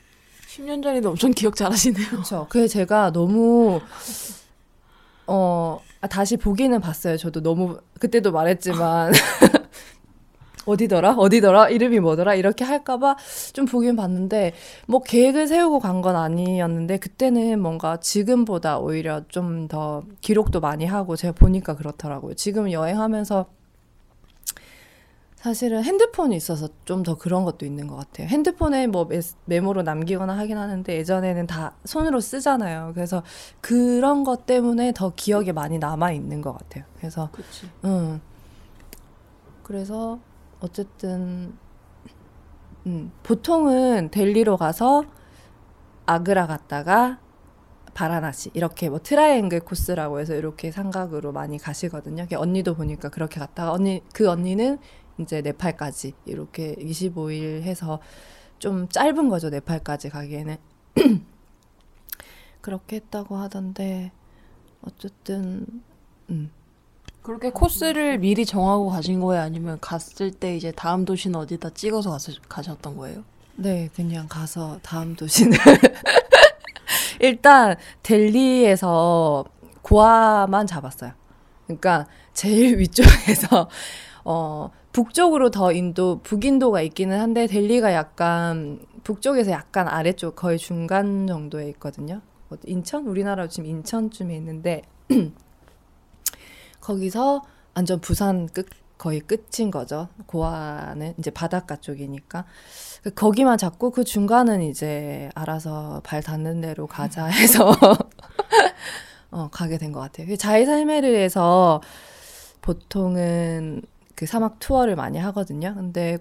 10년 0.48 0.84
전에도 0.84 1.10
엄청 1.10 1.32
기억 1.32 1.56
잘하시네요. 1.56 2.08
그렇죠. 2.10 2.48
그게 2.50 2.68
제가 2.68 3.12
너무 3.12 3.80
어 5.28 5.82
아, 6.02 6.08
다시 6.08 6.36
보기는 6.38 6.80
봤어요. 6.80 7.18
저도 7.18 7.42
너무 7.42 7.80
그때도 8.00 8.32
말했지만 8.32 9.14
어디더라 10.66 11.14
어디더라 11.18 11.70
이름이 11.70 12.00
뭐더라 12.00 12.36
이렇게 12.36 12.64
할까봐 12.64 13.16
좀 13.54 13.66
보긴 13.66 13.96
봤는데 13.96 14.54
뭐 14.88 15.02
계획을 15.02 15.48
세우고 15.48 15.80
간 15.80 16.02
건 16.02 16.16
아니었는데 16.16 16.98
그때는 16.98 17.60
뭔가 17.62 17.98
지금보다 17.98 18.80
오히려 18.80 19.22
좀 19.28 19.68
더 19.68 20.04
기록도 20.22 20.60
많이 20.60 20.86
하고 20.86 21.16
제가 21.16 21.34
보니까 21.34 21.76
그렇더라고요. 21.76 22.34
지금 22.36 22.72
여행하면서 22.72 23.46
사실은 25.36 25.84
핸드폰이 25.84 26.36
있어서 26.36 26.70
좀 26.86 27.04
더 27.04 27.16
그런 27.18 27.44
것도 27.46 27.66
있는 27.66 27.88
것 27.88 27.96
같아요. 27.96 28.28
핸드폰에 28.28 28.86
뭐 28.88 29.06
메, 29.06 29.20
메모로 29.46 29.82
남기거나 29.82 30.38
하긴 30.38 30.58
하는데 30.58 30.96
예전에는 30.96 31.48
다 31.48 31.74
손으로 31.86 32.20
쓰잖아요. 32.20 32.92
그래서 32.94 33.24
그런 33.60 34.24
것 34.24 34.46
때문에 34.46 34.92
더 34.96 35.12
기억에 35.16 35.52
많이 35.52 35.80
남아 35.80 36.12
있는 36.12 36.42
것 36.42 36.54
같아요. 36.54 36.84
그래서 36.98 37.30
그치. 37.32 37.68
음. 37.86 38.22
그래서 39.64 40.20
어쨌든 40.62 41.58
음, 42.86 43.12
보통은 43.24 44.10
델리로 44.10 44.58
가서 44.58 45.04
아그라 46.06 46.48
갔다가 46.48 47.20
바라나시 47.94 48.52
이렇게 48.54 48.90
뭐 48.90 49.00
트라이앵글 49.00 49.62
코스라고 49.62 50.20
해서 50.20 50.34
이렇게 50.36 50.72
삼각으로 50.72 51.32
많이 51.32 51.58
가시거든요. 51.58 52.26
언니도 52.34 52.76
보니까 52.76 53.10
그렇게 53.10 53.40
갔다가 53.40 53.74
언니 53.74 54.02
그 54.14 54.30
언니는 54.30 54.80
이제 55.20 55.42
네팔까지 55.42 56.14
이렇게 56.26 56.76
25일 56.76 57.64
해서 57.64 58.00
좀 58.60 58.88
짧은 58.88 59.30
거죠. 59.30 59.50
네팔까지 59.50 60.10
가기에는 60.10 60.58
그렇게 62.62 62.98
했다고 62.98 63.36
하던데 63.36 64.12
어쨌든 64.82 65.66
음. 66.30 66.52
그렇게 67.22 67.52
코스를 67.52 68.18
미리 68.18 68.46
정하고 68.46 68.90
가신 68.90 69.20
거예요? 69.20 69.44
아니면 69.44 69.78
갔을 69.80 70.32
때 70.32 70.56
이제 70.56 70.72
다음 70.72 71.06
도시는 71.06 71.40
어디다 71.40 71.72
찍어서 71.72 72.10
가서, 72.10 72.32
가셨던 72.50 72.98
거예요? 72.98 73.24
네, 73.56 73.90
그냥 73.96 74.28
가서 74.28 74.80
다음 74.82 75.16
도시는 75.16 75.58
일단 77.22 77.76
델리에서 78.02 79.46
고아만 79.84 80.66
잡았어요. 80.66 81.12
그러니까 81.68 82.08
제일 82.34 82.78
위쪽에서 82.80 83.70
어 84.24 84.72
북쪽으로 84.92 85.52
더 85.52 85.72
인도 85.72 86.20
북인도가 86.24 86.82
있기는 86.82 87.20
한데 87.20 87.48
델리가 87.48 87.94
약간 87.94 88.80
북쪽에서 89.04 89.52
약간 89.52 89.88
아래쪽 89.88 90.36
거의 90.36 90.58
중간 90.58 91.28
정도에 91.28 91.70
있거든요. 91.70 92.22
어, 92.50 92.56
인천 92.66 93.06
우리나라 93.06 93.48
지금 93.48 93.70
인천쯤에 93.70 94.36
있는데 94.36 94.82
거기서 96.92 97.42
완전 97.74 98.00
부산 98.02 98.48
끝 98.48 98.68
거의 98.98 99.20
끝인 99.22 99.72
거죠. 99.72 100.10
고아는 100.28 101.16
이제 101.18 101.32
바닷가 101.32 101.76
쪽이니까 101.78 102.46
그 103.04 103.10
거기만 103.12 103.58
잡고 103.58 103.90
그 103.92 104.04
중간은 104.04 104.62
이제 104.62 105.30
알아서 105.34 106.02
발 106.04 106.22
닿는 106.22 106.62
대로 106.62 106.86
가자 106.88 107.26
해서 107.26 107.72
어, 109.32 109.48
가게 109.52 109.78
된 109.78 109.92
것 109.94 110.02
같아요. 110.02 110.28
그 110.28 110.38
자이살메르에서 110.38 111.82
보통은 112.62 113.82
그 114.16 114.26
사막 114.28 114.60
투어를 114.60 114.96
많이 114.96 115.18
하거든요. 115.18 115.74
근데 115.76 116.18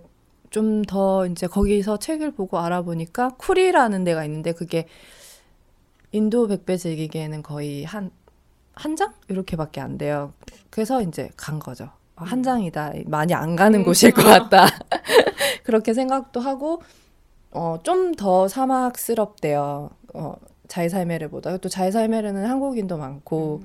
좀 0.50 0.82
더 0.86 1.26
이제 1.26 1.46
거기서 1.46 1.98
책을 1.98 2.32
보고 2.32 2.58
알아보니까 2.58 3.30
쿨이라는 3.38 4.02
데가 4.04 4.24
있는데 4.24 4.52
그게 4.52 4.86
인도 6.12 6.48
백배 6.48 6.76
즐기기에는 6.76 7.42
거의 7.42 7.84
한, 7.84 8.10
한 8.74 8.96
장? 8.96 9.12
이렇게밖에 9.28 9.80
안 9.80 9.98
돼요. 9.98 10.32
그래서 10.70 11.02
이제 11.02 11.30
간 11.36 11.58
거죠. 11.58 11.84
어, 12.16 12.24
한 12.24 12.42
장이다. 12.42 12.92
많이 13.06 13.34
안 13.34 13.56
가는 13.56 13.82
곳일 13.82 14.12
것 14.12 14.22
같다. 14.24 14.66
그렇게 15.64 15.94
생각도 15.94 16.40
하고, 16.40 16.82
어, 17.50 17.78
좀 17.82 18.12
더 18.14 18.48
사막스럽대요. 18.48 19.90
어, 20.14 20.34
자이살메르보다. 20.68 21.58
또 21.58 21.68
자이살메르는 21.68 22.46
한국인도 22.46 22.96
많고, 22.96 23.62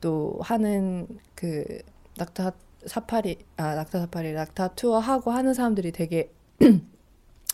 또 0.00 0.38
하는 0.42 1.06
그, 1.34 1.64
낙타 2.18 2.52
사파리, 2.86 3.38
아, 3.56 3.74
낙타 3.74 3.98
사파리, 4.00 4.32
낙타 4.32 4.68
투어 4.74 4.98
하고 4.98 5.30
하는 5.30 5.54
사람들이 5.54 5.90
되게 5.92 6.30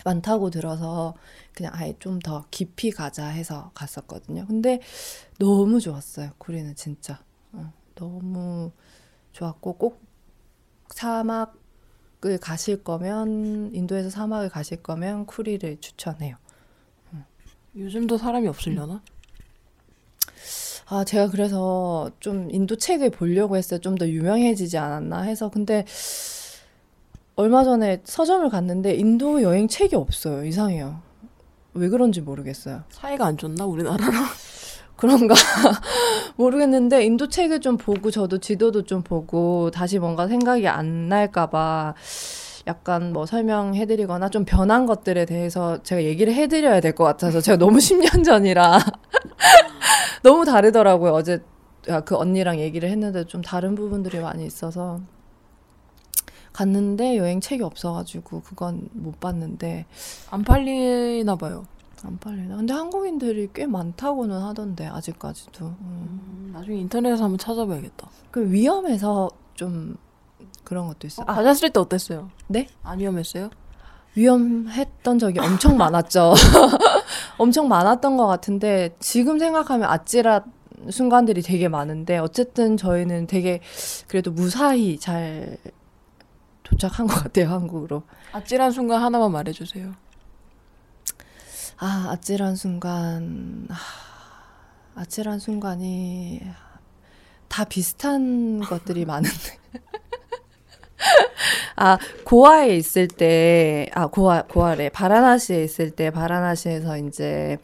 많다고 0.05 0.51
들어서 0.51 1.15
그냥 1.55 1.73
아예 1.75 1.95
좀 1.99 2.21
더 2.21 2.45
깊이 2.51 2.91
가자 2.91 3.27
해서 3.29 3.71
갔었거든요. 3.75 4.47
근데 4.47 4.81
너무 5.39 5.81
좋았어요. 5.81 6.31
구리는 6.39 6.75
진짜. 6.75 7.23
어, 7.53 7.73
너무 7.95 8.73
좋았고 9.33 9.75
꼭 9.75 10.01
사막을 10.91 12.39
가실 12.41 12.83
거면 12.85 13.75
인도에서 13.75 14.11
사막을 14.11 14.49
가실 14.51 14.83
거면 14.83 15.27
쿠리를 15.27 15.81
추천해요. 15.81 16.37
요즘도 17.77 18.19
사람이 18.19 18.49
없으려나? 18.49 19.03
아, 20.87 21.05
제가 21.05 21.29
그래서 21.31 22.11
좀 22.21 22.51
인도 22.51 22.77
책을 22.77 23.11
보려고 23.11 23.57
했어요. 23.57 23.81
좀 23.81 23.97
더 23.97 24.09
유명해지지 24.09 24.77
않았나 24.77 25.23
해서. 25.23 25.49
근데 25.51 25.85
얼마 27.37 27.65
전에 27.65 28.01
서점을 28.05 28.49
갔는데 28.51 28.95
인도 28.95 29.43
여행 29.43 29.67
책이 29.69 29.97
없어요. 29.97 30.45
이상해요. 30.45 31.01
왜 31.75 31.89
그런지 31.89 32.21
모르겠어요. 32.21 32.83
사이가 32.91 33.25
안 33.27 33.37
좋나 33.37 33.65
우리나라랑? 33.65 34.13
그런가 34.97 35.35
모르겠는데 36.37 37.05
인도 37.05 37.29
책을 37.29 37.61
좀 37.61 37.79
보고 37.79 38.11
저도 38.11 38.39
지도도 38.39 38.83
좀 38.83 39.03
보고 39.03 39.71
다시 39.71 39.99
뭔가 39.99 40.29
생각이 40.29 40.69
안 40.69 41.09
날까봐 41.09 41.95
약간 42.67 43.15
뭐 43.15 43.25
설명해드리거나 43.25 44.29
좀 44.29 44.45
변한 44.45 44.85
것들에 44.85 45.25
대해서 45.25 45.83
제가 45.83 46.03
얘기를 46.05 46.35
해드려야 46.35 46.81
될 46.81 46.95
것 46.95 47.05
같아서 47.05 47.41
제가 47.41 47.57
너무 47.57 47.79
10년 47.81 48.23
전이라 48.25 48.79
너무 50.23 50.45
다르더라고요. 50.45 51.13
어제 51.13 51.43
그 52.05 52.17
언니랑 52.17 52.59
얘기를 52.59 52.91
했는데 52.91 53.25
좀 53.25 53.41
다른 53.41 53.75
부분들이 53.75 54.19
많이 54.21 54.45
있어서 54.45 55.01
갔는데 56.53 57.17
여행 57.17 57.41
책이 57.41 57.63
없어가지고 57.63 58.43
그건 58.43 58.89
못 58.93 59.21
봤는데 59.21 59.87
안 60.31 60.43
팔리나 60.43 61.37
봐요. 61.37 61.67
안 62.05 62.19
팔리나? 62.19 62.57
근데 62.57 62.73
한국인들이 62.73 63.51
꽤 63.55 63.67
많다고는 63.67 64.41
하던데 64.41 64.87
아직까지도. 64.87 65.67
음. 65.67 65.77
음, 65.81 66.51
나중에 66.53 66.79
인터넷에서 66.79 67.25
한번 67.25 67.39
찾아봐야겠다. 67.39 68.09
그 68.31 68.51
위험해서 68.51 69.31
좀 69.55 69.97
그런 70.65 70.87
것도 70.87 71.07
있어요. 71.07 71.27
아, 71.29 71.35
가셨을 71.35 71.71
때 71.71 71.81
어땠어요? 71.81 72.31
네? 72.47 72.67
안 72.83 72.99
위험했어요? 72.99 73.51
위험했던 74.15 75.19
적이 75.19 75.41
엄청 75.41 75.77
많았죠. 75.77 76.35
엄청 77.39 77.69
많았던 77.69 78.17
것 78.17 78.27
같은데 78.27 78.97
지금 78.99 79.39
생각하면 79.39 79.89
아찔한 79.89 80.43
순간들이 80.89 81.43
되게 81.43 81.69
많은데 81.69 82.19
어쨌든 82.19 82.77
저희는 82.77 83.27
되게 83.27 83.61
그래도 84.09 84.31
무사히 84.33 84.99
잘 84.99 85.59
도착한 86.71 87.07
것 87.07 87.15
같아요 87.15 87.49
한국으로. 87.49 88.03
아찔한 88.33 88.73
순간 88.73 89.03
하나만 89.03 89.33
말해주세요. 89.33 89.95
아 91.79 92.09
아찔한 92.11 92.57
순간 92.57 93.67
아, 93.71 93.77
아찔한 95.01 95.39
순간이 95.39 96.43
다 97.49 97.65
비슷한 97.65 98.61
것들이 98.61 99.07
많은데 99.07 99.59
아 101.77 101.97
고아에 102.25 102.77
있을 102.77 103.09
때 103.09 103.89
아 103.95 104.07
고아 104.09 104.43
고아래 104.43 104.91
바라나시에 104.91 105.65
있을 105.65 105.91
때 105.91 106.11
바라나시에서 106.11 106.99
이제 106.99 107.57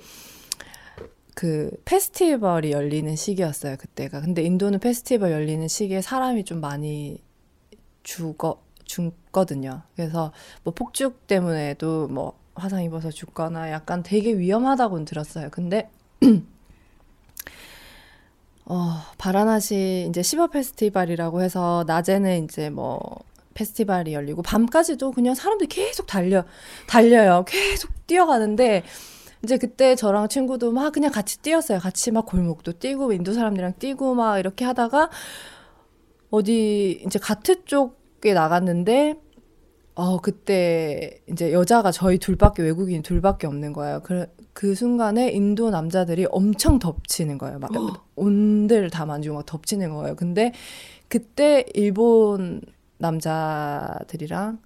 그 1.35 1.71
페스티벌이 1.85 2.73
열리는 2.73 3.15
시기였어요 3.15 3.77
그때가 3.77 4.23
근데 4.23 4.41
인도는 4.43 4.79
페스티벌 4.81 5.33
열리는 5.33 5.69
시기에 5.69 6.01
사람이 6.01 6.45
좀 6.45 6.61
많이 6.63 7.23
죽어 8.03 8.63
죽거든요 8.87 9.83
그래서 9.95 10.33
뭐 10.65 10.73
폭죽 10.73 11.27
때문에도 11.27 12.09
뭐 12.09 12.39
화상 12.55 12.83
입어서 12.83 13.11
죽거나 13.11 13.71
약간 13.71 14.03
되게 14.03 14.33
위험하다고는 14.33 15.05
들었어요 15.05 15.51
근데 15.51 15.91
어, 18.69 18.97
바라나시 19.17 20.07
이제 20.09 20.23
시버 20.23 20.49
페스티벌이라고 20.49 21.41
해서 21.41 21.85
낮에는 21.87 22.45
이제 22.45 22.69
뭐 22.69 23.01
페스티벌이 23.55 24.13
열리고 24.13 24.43
밤까지도 24.43 25.13
그냥 25.13 25.35
사람들이 25.35 25.69
계속 25.69 26.07
달려 26.07 26.45
달려요. 26.89 27.45
계속 27.47 27.91
뛰어가는데 28.07 28.83
이제 29.45 29.57
그때 29.57 29.95
저랑 29.95 30.29
친구도 30.29 30.73
막 30.73 30.93
그냥 30.93 31.13
같이 31.13 31.41
뛰었어요. 31.41 31.79
같이 31.79 32.11
막 32.11 32.27
골목도 32.27 32.73
뛰고 32.73 33.13
인도 33.13 33.33
사람들이랑 33.33 33.75
뛰고 33.79 34.15
막 34.15 34.39
이렇게 34.39 34.65
하다가 34.65 35.11
어디 36.31 37.03
이제 37.07 37.19
가트 37.21 37.65
쪽 37.65 37.99
에 38.25 38.33
나갔는데 38.33 39.17
어 39.95 40.21
그때 40.21 41.21
이제 41.31 41.53
여자가 41.53 41.91
저희 41.91 42.19
둘밖에 42.19 42.63
외국인 42.63 43.03
둘밖에 43.03 43.47
없는 43.47 43.73
거예요. 43.73 44.01
그, 44.03 44.27
그 44.53 44.75
순간에 44.75 45.31
인도 45.31 45.71
남자들이 45.71 46.27
엄청 46.31 46.79
덮치는 46.79 47.39
거예요. 47.39 47.59
막 47.59 47.71
온데를 48.15 48.91
다 48.91 49.07
만지고 49.07 49.37
막 49.37 49.47
덮치는 49.47 49.95
거예요. 49.95 50.17
근데 50.17 50.53
그때 51.09 51.65
일본 51.75 52.63
남자들이랑 52.99 54.59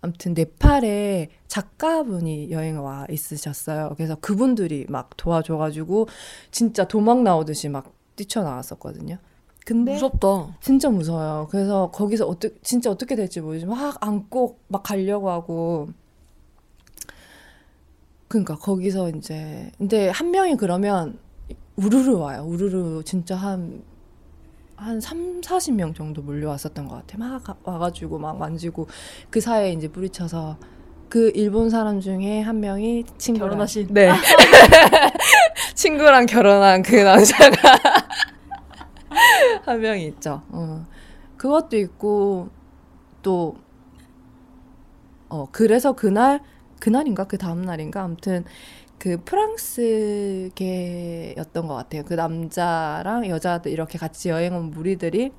아무튼 0.00 0.34
네팔에 0.34 1.28
작가분이 1.48 2.50
여행 2.50 2.82
와 2.84 3.06
있으셨어요. 3.10 3.94
그래서 3.96 4.16
그분들이 4.16 4.86
막 4.88 5.10
도와줘가지고 5.16 6.08
진짜 6.50 6.86
도망 6.86 7.24
나오듯이 7.24 7.68
막 7.68 7.92
뛰쳐나왔었거든요. 8.16 9.18
근데 9.68 9.92
무섭다. 9.92 10.56
진짜 10.62 10.88
무서워요. 10.88 11.46
그래서 11.50 11.90
거기서 11.90 12.26
어떻게 12.26 12.54
진짜 12.62 12.90
어떻게 12.90 13.14
될지 13.14 13.42
모르지 13.42 13.66
막 13.66 13.98
안고 14.00 14.56
막 14.66 14.82
가려고 14.82 15.28
하고 15.28 15.88
그러니까 18.28 18.56
거기서 18.56 19.10
이제 19.10 19.70
근데 19.76 20.08
한 20.08 20.30
명이 20.30 20.56
그러면 20.56 21.18
우르르 21.76 22.16
와요. 22.16 22.46
우르르 22.48 23.02
진짜 23.04 23.36
한한 23.36 23.82
3, 25.02 25.42
40명 25.42 25.94
정도 25.94 26.22
몰려왔었던 26.22 26.88
것 26.88 27.06
같아. 27.06 27.18
막 27.18 27.42
와가지고 27.62 28.18
막 28.18 28.38
만지고 28.38 28.86
그 29.28 29.38
사이에 29.42 29.72
이제 29.72 29.86
뿌리쳐서 29.86 30.56
그 31.10 31.30
일본 31.34 31.68
사람 31.68 32.00
중에 32.00 32.40
한 32.40 32.60
명이 32.60 33.04
친구랑 33.18 33.50
결혼하신? 33.50 33.88
네 33.90 34.12
친구랑 35.76 36.24
결혼한 36.24 36.82
그 36.82 36.96
남자가 36.96 37.58
한 39.64 39.80
명이 39.80 40.06
있죠. 40.08 40.42
어. 40.50 40.86
그것도 41.36 41.76
있고 41.76 42.48
또 43.22 43.56
어, 45.28 45.46
그래서 45.52 45.92
그날 45.92 46.40
그날인가 46.80 47.24
그 47.24 47.38
다음 47.38 47.62
날인가 47.62 48.02
아무튼 48.02 48.44
그 48.98 49.22
프랑스계였던 49.24 50.56
것 51.66 51.74
같아요. 51.74 52.04
그 52.04 52.14
남자랑 52.14 53.28
여자들 53.28 53.70
이렇게 53.70 53.98
같이 53.98 54.28
여행 54.28 54.56
온 54.56 54.70
무리들이 54.70 55.32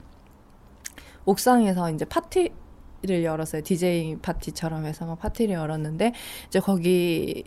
옥상에서 1.25 1.91
이제 1.91 2.05
파티를 2.05 3.23
열었어요. 3.23 3.62
디제이 3.63 4.17
파티처럼 4.17 4.86
해서 4.86 5.05
막 5.05 5.19
파티를 5.19 5.55
열었는데 5.55 6.13
이제 6.47 6.60
거기 6.60 7.43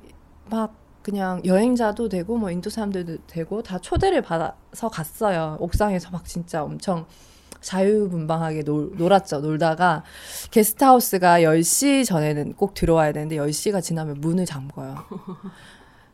막 0.50 0.81
그냥 1.02 1.42
여행자도 1.44 2.08
되고 2.08 2.36
뭐 2.36 2.50
인도 2.50 2.70
사람들도 2.70 3.26
되고 3.26 3.62
다 3.62 3.78
초대를 3.78 4.22
받아서 4.22 4.88
갔어요. 4.88 5.56
옥상에서 5.60 6.10
막 6.10 6.24
진짜 6.24 6.62
엄청 6.62 7.06
자유분방하게 7.60 8.64
놀, 8.64 8.92
놀았죠. 8.96 9.40
놀다가 9.40 10.02
게스트하우스가 10.50 11.40
10시 11.40 12.04
전에는 12.04 12.54
꼭 12.54 12.74
들어와야 12.74 13.12
되는데 13.12 13.36
10시가 13.36 13.82
지나면 13.82 14.20
문을 14.20 14.44
잠궈요. 14.46 14.96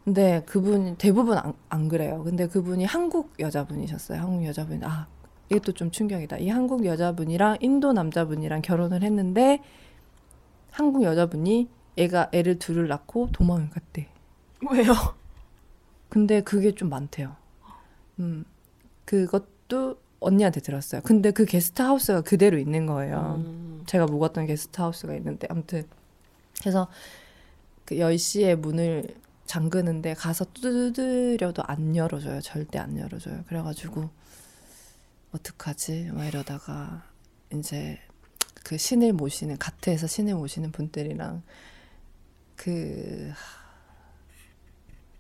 근데 0.04 0.42
그분 0.46 0.96
대부분 0.96 1.36
안, 1.36 1.52
안 1.68 1.88
그래요. 1.88 2.22
근데 2.24 2.46
그분이 2.46 2.84
한국 2.84 3.34
여자분이셨어요. 3.38 4.20
한국 4.20 4.46
여자분. 4.46 4.82
아, 4.84 5.06
이것도 5.50 5.72
좀 5.72 5.90
충격이다. 5.90 6.38
이 6.38 6.48
한국 6.48 6.86
여자분이랑 6.86 7.58
인도 7.60 7.92
남자분이랑 7.92 8.62
결혼을 8.62 9.02
했는데 9.02 9.60
한국 10.70 11.02
여자분이 11.02 11.68
애가 11.96 12.28
애를 12.32 12.58
둘을 12.58 12.88
낳고 12.88 13.28
도망을 13.32 13.68
갔대. 13.70 14.08
왜요? 14.70 14.92
근데 16.08 16.40
그게 16.40 16.74
좀 16.74 16.88
많대요. 16.88 17.36
음, 18.18 18.44
그것도 19.04 19.98
언니한테 20.20 20.60
들었어요. 20.60 21.00
근데 21.02 21.30
그 21.30 21.44
게스트 21.44 21.82
하우스가 21.82 22.22
그대로 22.22 22.58
있는 22.58 22.86
거예요. 22.86 23.36
음. 23.38 23.84
제가 23.86 24.06
묵었던 24.06 24.46
게스트 24.46 24.80
하우스가 24.80 25.14
있는데 25.16 25.46
아무튼 25.50 25.84
그래서 26.60 26.88
그 27.84 27.96
10시에 27.96 28.56
문을 28.56 29.14
잠그는데 29.46 30.14
가서 30.14 30.44
두드려도 30.52 31.62
안 31.66 31.96
열어줘요. 31.96 32.40
절대 32.40 32.78
안 32.78 32.98
열어줘요. 32.98 33.44
그래가지고 33.46 34.10
어떡하지? 35.32 36.10
막 36.12 36.26
이러다가 36.26 37.04
이제 37.52 37.98
그 38.64 38.76
신을 38.76 39.14
모시는 39.14 39.56
가트에서 39.56 40.06
신을 40.06 40.34
모시는 40.34 40.72
분들이랑 40.72 41.42
그 42.56 43.32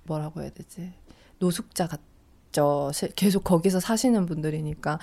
뭐라고 0.08 0.42
해야 0.42 0.50
되지? 0.50 0.92
노숙자 1.38 1.86
같죠. 1.86 2.90
시- 2.92 3.12
계속 3.14 3.44
거기서 3.44 3.78
사시는 3.80 4.26
분들이니까 4.26 4.98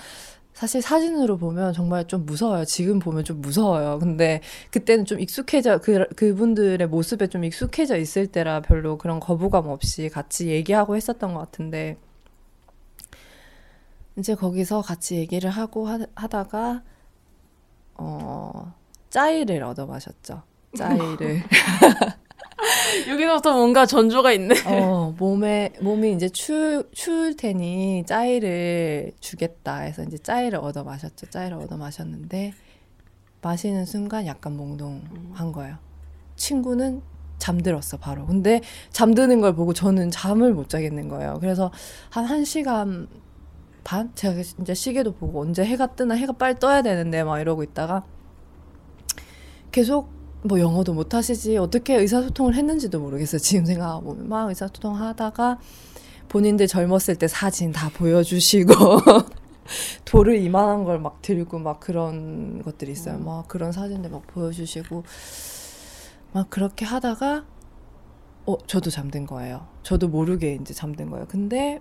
사실 0.54 0.82
사진으로 0.82 1.38
보면 1.38 1.74
정말 1.74 2.08
좀 2.08 2.26
무서워요. 2.26 2.64
지금 2.66 3.00
보면 3.00 3.24
좀 3.26 3.42
무서워요. 3.42 4.00
근데 4.00 4.42
그때는 4.72 5.06
좀 5.06 5.20
익숙해져 5.20 5.80
그 5.80 6.06
그분들의 6.16 6.88
모습에 6.88 7.28
좀 7.28 7.44
익숙해져 7.44 7.98
있을 7.98 8.28
때라 8.28 8.62
별로 8.62 8.98
그런 8.98 9.20
거부감 9.20 9.68
없이 9.68 10.10
같이 10.10 10.48
얘기하고 10.48 10.96
했었던 10.96 11.34
것 11.34 11.40
같은데 11.42 11.98
이제 14.18 14.34
거기서 14.34 14.82
같이 14.82 15.16
얘기를 15.18 15.50
하고 15.50 15.88
하, 15.90 16.00
하다가 16.16 16.84
어 17.96 18.74
짜이를 19.10 19.62
얻어 19.64 19.86
마셨죠. 19.86 20.42
짜이를 20.78 21.42
여기서부터 23.10 23.54
뭔가 23.54 23.86
전조가 23.86 24.32
있네. 24.34 24.56
어, 24.66 25.14
몸에, 25.18 25.74
몸이 25.82 26.14
이제 26.14 26.30
추, 26.30 26.88
추울 26.94 27.36
테니 27.36 28.04
짜이를 28.06 29.12
주겠다 29.20 29.78
해서 29.80 30.04
이제 30.04 30.18
짜이를 30.18 30.60
얻어 30.60 30.84
마셨죠. 30.84 31.28
짜이를 31.28 31.58
얻어 31.58 31.78
마셨는데, 31.78 32.54
마시는 33.42 33.86
순간 33.86 34.26
약간 34.26 34.58
몽롱한 34.58 35.52
거예요. 35.52 35.78
친구는 36.36 37.02
잠들었어, 37.38 37.98
바로. 37.98 38.26
근데 38.26 38.62
잠드는 38.92 39.42
걸 39.42 39.56
보고 39.56 39.74
저는 39.74 40.10
잠을 40.12 40.54
못 40.54 40.70
자겠는 40.70 41.10
거예요. 41.10 41.38
그래서 41.40 41.72
한 42.10 42.26
1시간 42.26 43.08
반? 43.84 44.12
제가 44.16 44.42
이제 44.62 44.74
시계도 44.74 45.14
보고 45.14 45.42
언제 45.42 45.64
해가 45.64 45.88
뜨나 45.88 46.16
해가 46.16 46.34
빨리 46.34 46.58
떠야 46.58 46.82
되는데 46.82 47.24
막 47.24 47.40
이러고 47.40 47.62
있다가 47.62 48.04
계속 49.72 50.10
뭐 50.46 50.60
영어도 50.60 50.94
못 50.94 51.14
하시지 51.14 51.58
어떻게 51.58 51.96
의사소통을 51.96 52.56
했는지도 52.56 53.00
모르겠어요. 53.00 53.40
지금 53.40 53.66
생각해보면 53.66 54.30
막 54.30 54.50
의사소통 54.50 54.96
하다가 54.96 55.60
본인들 56.30 56.68
젊었을 56.68 57.16
때 57.18 57.28
사진 57.28 57.72
다 57.72 57.90
보여주시고 57.90 58.74
돌을 60.06 60.38
이만한 60.42 60.84
걸 60.84 61.00
막 61.00 61.22
들고 61.22 61.60
막 61.60 61.80
그런 61.80 62.62
것들이 62.64 62.92
있어요. 62.92 63.16
음. 63.16 63.26
막 63.26 63.48
그런 63.48 63.72
사진들 63.72 64.10
막 64.12 64.26
보여주시고 64.28 65.04
막 66.34 66.50
그렇게 66.50 66.86
하다가 66.86 67.46
어 68.46 68.58
저도 68.68 68.90
잠든 68.92 69.26
거예요. 69.26 69.68
저도 69.84 70.08
모르게 70.08 70.56
이제 70.62 70.74
잠든 70.74 71.10
거예요. 71.10 71.26
근데 71.28 71.80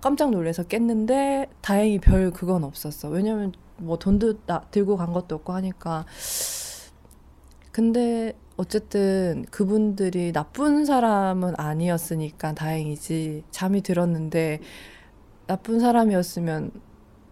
깜짝 0.00 0.30
놀라서 0.30 0.62
깼는데 0.62 1.48
다행히 1.60 1.98
별 1.98 2.30
그건 2.30 2.64
없었어. 2.64 3.08
왜냐면 3.08 3.52
뭐 3.76 3.98
돈도 3.98 4.44
나, 4.46 4.60
들고 4.70 4.96
간 4.96 5.12
것도 5.12 5.34
없고 5.36 5.52
하니까. 5.52 6.06
근데 7.76 8.32
어쨌든 8.56 9.44
그분들이 9.50 10.32
나쁜 10.32 10.86
사람은 10.86 11.56
아니었으니까 11.58 12.54
다행이지. 12.54 13.44
잠이 13.50 13.82
들었는데 13.82 14.60
나쁜 15.46 15.78
사람이었으면 15.78 16.70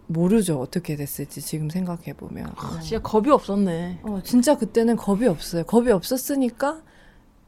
모르죠. 0.05 0.61
어떻게 0.61 0.95
됐을지 0.95 1.41
지금 1.41 1.71
생각해 1.71 2.13
보면. 2.13 2.51
아, 2.57 2.79
진짜 2.79 3.01
겁이 3.01 3.31
없었네. 3.31 4.01
어, 4.03 4.19
진짜 4.23 4.55
그때는 4.55 4.97
겁이 4.97 5.25
없어요. 5.25 5.63
겁이 5.63 5.89
없었으니까 5.89 6.83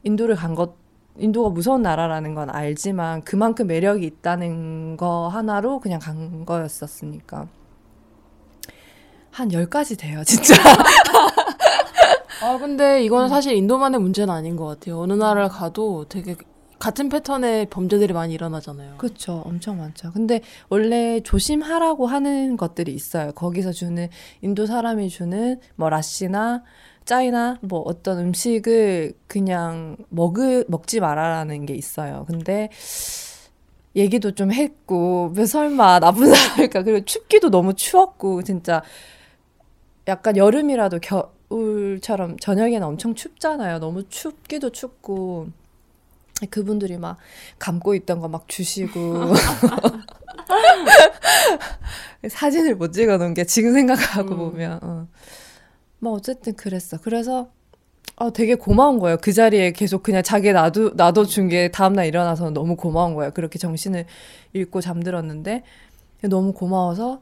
인도를 0.02 0.34
간 0.34 0.56
것, 0.56 0.74
인도가 1.18 1.50
무서운 1.50 1.82
나라라는 1.82 2.34
건 2.34 2.50
알지만 2.50 3.22
그만큼 3.22 3.68
매력이 3.68 4.04
있다는 4.04 4.96
거 4.96 5.28
하나로 5.28 5.78
그냥 5.78 6.00
간 6.00 6.44
거였었으니까. 6.44 7.46
한 9.30 9.48
10가지 9.50 9.96
돼요, 9.96 10.24
진짜. 10.24 10.54
아 12.42 12.58
근데 12.58 13.02
이거는 13.02 13.28
사실 13.28 13.54
인도만의 13.54 14.00
문제는 14.00 14.32
아닌 14.32 14.56
것 14.56 14.66
같아요. 14.66 15.00
어느 15.00 15.12
나라를 15.12 15.48
가도 15.48 16.06
되게 16.08 16.36
같은 16.78 17.08
패턴의 17.08 17.66
범죄들이 17.70 18.12
많이 18.12 18.34
일어나잖아요. 18.34 18.98
그렇죠. 18.98 19.42
엄청 19.44 19.78
많죠. 19.78 20.12
근데 20.12 20.40
원래 20.68 21.20
조심하라고 21.20 22.06
하는 22.06 22.56
것들이 22.56 22.92
있어요. 22.92 23.32
거기서 23.32 23.72
주는 23.72 24.08
인도 24.42 24.66
사람이 24.66 25.08
주는 25.08 25.58
뭐 25.74 25.88
라시나 25.88 26.62
짜이나 27.04 27.58
뭐 27.62 27.80
어떤 27.80 28.18
음식을 28.18 29.14
그냥 29.26 29.96
먹을 30.08 30.64
먹지 30.68 31.00
말아라는 31.00 31.66
게 31.66 31.74
있어요. 31.74 32.24
근데 32.28 32.68
얘기도 33.96 34.32
좀 34.32 34.52
했고 34.52 35.32
왜 35.34 35.46
설마 35.46 35.98
나쁜 35.98 36.32
사람일까? 36.32 36.84
그리고 36.84 37.04
춥기도 37.04 37.50
너무 37.50 37.74
추웠고 37.74 38.44
진짜 38.44 38.82
약간 40.06 40.36
여름이라도 40.36 41.00
겨 41.00 41.32
울처럼 41.50 42.38
저녁에는 42.38 42.86
엄청 42.86 43.14
춥잖아요. 43.14 43.78
너무 43.78 44.08
춥기도 44.08 44.70
춥고 44.70 45.48
그분들이 46.50 46.98
막 46.98 47.16
감고 47.58 47.94
있던 47.96 48.20
거 48.20 48.28
막 48.28 48.46
주시고 48.48 49.32
사진을 52.28 52.76
못 52.76 52.92
찍어 52.92 53.16
놓은 53.16 53.34
게 53.34 53.44
지금 53.44 53.72
생각하고 53.72 54.34
음. 54.34 54.38
보면 54.50 54.78
어. 54.82 55.06
뭐 56.00 56.12
어쨌든 56.12 56.54
그랬어. 56.54 56.98
그래서 57.00 57.48
아 58.16 58.30
되게 58.30 58.54
고마운 58.56 58.98
거예요. 58.98 59.16
그 59.20 59.32
자리에 59.32 59.72
계속 59.72 60.02
그냥 60.02 60.22
자기 60.22 60.52
놔두 60.52 60.92
놔둬 60.96 61.24
준 61.24 61.48
게 61.48 61.70
다음날 61.70 62.06
일어나서 62.06 62.50
너무 62.50 62.76
고마운 62.76 63.14
거예요. 63.14 63.30
그렇게 63.32 63.58
정신을 63.58 64.06
잃고 64.52 64.80
잠들었는데 64.80 65.62
너무 66.22 66.52
고마워서 66.52 67.20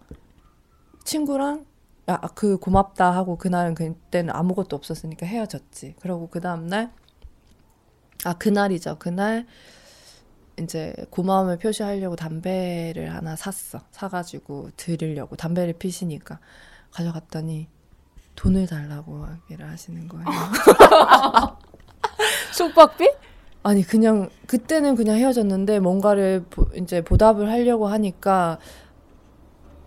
친구랑 1.05 1.67
야 2.09 2.21
그 2.35 2.57
고맙다 2.59 3.11
하고 3.11 3.37
그날은 3.37 3.75
그때는 3.75 4.35
아무것도 4.35 4.77
없었으니까 4.77 5.27
헤어졌지. 5.27 5.97
그러고 6.01 6.29
그 6.29 6.41
다음날 6.41 6.93
아 8.25 8.35
그날이죠. 8.35 8.97
그날 8.99 9.47
이제 10.59 10.95
고마움을 11.11 11.59
표시하려고 11.59 12.17
담배를 12.17 13.13
하나 13.13 13.37
샀어. 13.37 13.81
사가지고 13.91 14.71
드리려고 14.77 15.37
담배를 15.37 15.75
피시니까 15.75 16.39
가져갔더니 16.93 17.69
돈을 18.37 18.67
달라고 18.67 19.27
얘기를 19.51 19.69
하시는 19.69 20.09
거예요. 20.09 20.27
숙박비? 22.55 23.09
아니 23.63 23.83
그냥 23.83 24.31
그때는 24.47 24.95
그냥 24.95 25.17
헤어졌는데 25.17 25.81
뭔가를 25.81 26.45
보, 26.49 26.67
이제 26.77 27.03
보답을 27.03 27.51
하려고 27.51 27.89
하니까 27.89 28.59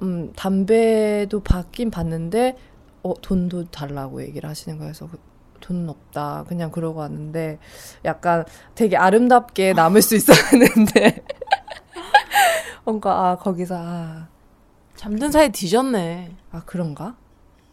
음 0.02 0.32
담배도 0.36 1.42
받긴 1.42 1.92
받는데 1.92 2.58
어 3.04 3.14
돈도 3.22 3.66
달라고 3.72 4.22
얘기를 4.22 4.50
하시는. 4.50 4.78
그래서 4.78 5.08
그, 5.08 5.20
돈은 5.62 5.90
없다. 5.90 6.46
그냥 6.48 6.72
그러고 6.72 7.00
왔는데 7.00 7.60
약간 8.06 8.46
되게 8.76 8.98
아름답게 8.98 9.74
남을 9.76 10.02
수 10.02 10.16
있었는데 10.16 11.24
뭔가 12.86 13.30
아 13.30 13.36
거기서 13.36 13.76
아, 13.78 14.28
잠든 14.96 15.32
사이 15.32 15.52
뒤졌네. 15.52 16.36
아 16.52 16.62
그런가? 16.66 17.16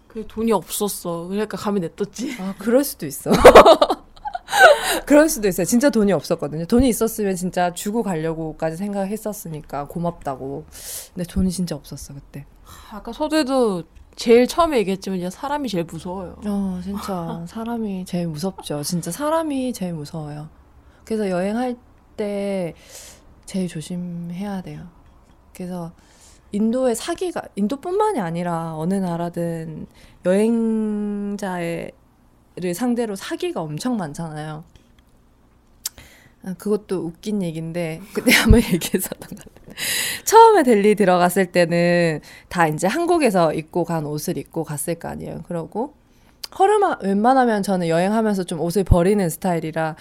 그 0.09 0.27
돈이 0.27 0.53
없었어. 0.53 1.27
그러니까 1.29 1.57
감이 1.57 1.81
냈었지. 1.81 2.37
아 2.41 2.55
그럴 2.59 2.85
수도 2.85 3.07
있어. 3.07 3.31
그럴 5.07 5.29
수도 5.29 5.49
있어요. 5.49 5.65
진짜 5.65 5.91
돈이 5.91 6.13
없었거든요. 6.13 6.67
돈이 6.67 6.89
있었으면 6.89 7.37
진짜 7.37 7.73
주고 7.73 8.03
가려고까지 8.03 8.77
생각했었으니까 8.77 9.87
고맙다고. 9.87 10.65
근데 11.15 11.29
돈이 11.29 11.51
진짜 11.51 11.75
없었어 11.77 12.15
그때. 12.15 12.47
아까 12.93 13.13
서두에도 13.13 13.85
제일 14.17 14.47
처음에 14.47 14.79
얘기했지만 14.79 15.19
이제 15.19 15.31
사람이 15.31 15.69
제일 15.69 15.85
무서워요. 15.85 16.37
어, 16.47 16.81
진짜 16.83 17.45
사람이 17.49 18.05
제일 18.07 18.29
무섭죠. 18.29 18.83
진짜 18.83 19.11
사람이 19.11 19.73
제일 19.73 19.93
무서워요. 19.93 20.49
그래서 21.05 21.29
여행할 21.31 21.77
때 22.17 22.75
제일 23.45 23.69
조심해야 23.69 24.63
돼요. 24.63 24.89
그래서 25.55 25.93
인도의 26.53 26.95
사기가 26.95 27.43
인도뿐만이 27.57 28.21
아니라 28.21 28.77
어느 28.77 28.95
나라든 28.95 29.87
여행자 30.25 31.59
를 32.57 32.73
상대로 32.73 33.17
사기가 33.17 33.61
엄청 33.61 33.99
많잖아요. 33.99 34.65
아, 36.45 36.55
그것도 36.57 37.05
웃긴 37.05 37.43
얘기인데 37.43 38.01
그때 38.15 38.33
한번 38.37 38.63
얘기했었던 38.63 39.29
것 39.29 39.39
같아요. 39.39 39.77
처음에 40.25 40.63
델리 40.63 40.95
들어갔을 40.95 41.53
때는 41.53 42.21
다 42.49 42.67
이제 42.67 42.87
한국에서 42.87 43.53
입고 43.53 43.85
간 43.85 44.07
옷을 44.07 44.39
입고 44.39 44.65
갔을 44.65 44.95
거 44.95 45.09
아니에요. 45.09 45.43
그러고 45.49 45.95
허름한 46.59 46.99
웬만하면 47.03 47.63
저는 47.63 47.89
여행하면서 47.89 48.45
좀 48.45 48.61
옷을 48.61 48.85
버리는 48.85 49.29
스타일이라 49.29 49.97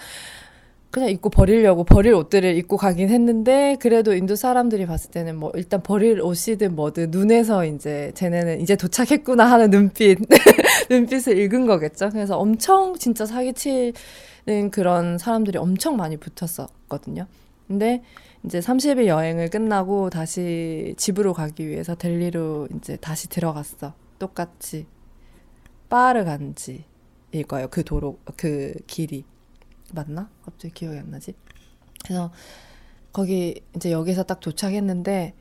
그냥 0.96 1.10
입고 1.10 1.28
버리려고 1.28 1.84
버릴 1.84 2.14
옷들을 2.14 2.56
입고 2.56 2.78
가긴 2.78 3.10
했는데 3.10 3.76
그래도 3.80 4.14
인도 4.14 4.34
사람들이 4.34 4.86
봤을 4.86 5.10
때는 5.10 5.36
뭐 5.36 5.52
일단 5.54 5.82
버릴 5.82 6.22
옷이든 6.22 6.74
뭐든 6.74 7.10
눈에서 7.10 7.66
이제 7.66 8.12
쟤네는 8.14 8.62
이제 8.62 8.76
도착했구나 8.76 9.44
하는 9.44 9.68
눈빛 9.68 10.18
눈빛을 10.88 11.36
읽은 11.36 11.66
거겠죠. 11.66 12.08
그래서 12.08 12.38
엄청 12.38 12.94
진짜 12.94 13.26
사기치는 13.26 14.70
그런 14.70 15.18
사람들이 15.18 15.58
엄청 15.58 15.98
많이 15.98 16.16
붙었었거든요. 16.16 17.26
근데 17.68 18.02
이제 18.46 18.60
30일 18.60 19.04
여행을 19.04 19.50
끝나고 19.50 20.08
다시 20.08 20.94
집으로 20.96 21.34
가기 21.34 21.68
위해서 21.68 21.94
델리로 21.94 22.68
이제 22.74 22.96
다시 22.96 23.28
들어갔어. 23.28 23.92
똑같이 24.18 24.86
바르 25.90 26.24
간지일 26.24 26.84
거예요. 27.46 27.68
그 27.70 27.84
도로 27.84 28.18
그 28.34 28.72
길이 28.86 29.26
맞나? 29.92 30.28
갑자기 30.44 30.74
기억이 30.74 30.98
안 30.98 31.10
나지. 31.10 31.34
그래서 32.04 32.30
거기 33.12 33.62
이제 33.74 33.90
여기서 33.90 34.24
딱 34.24 34.40
도착했는데 34.40 35.34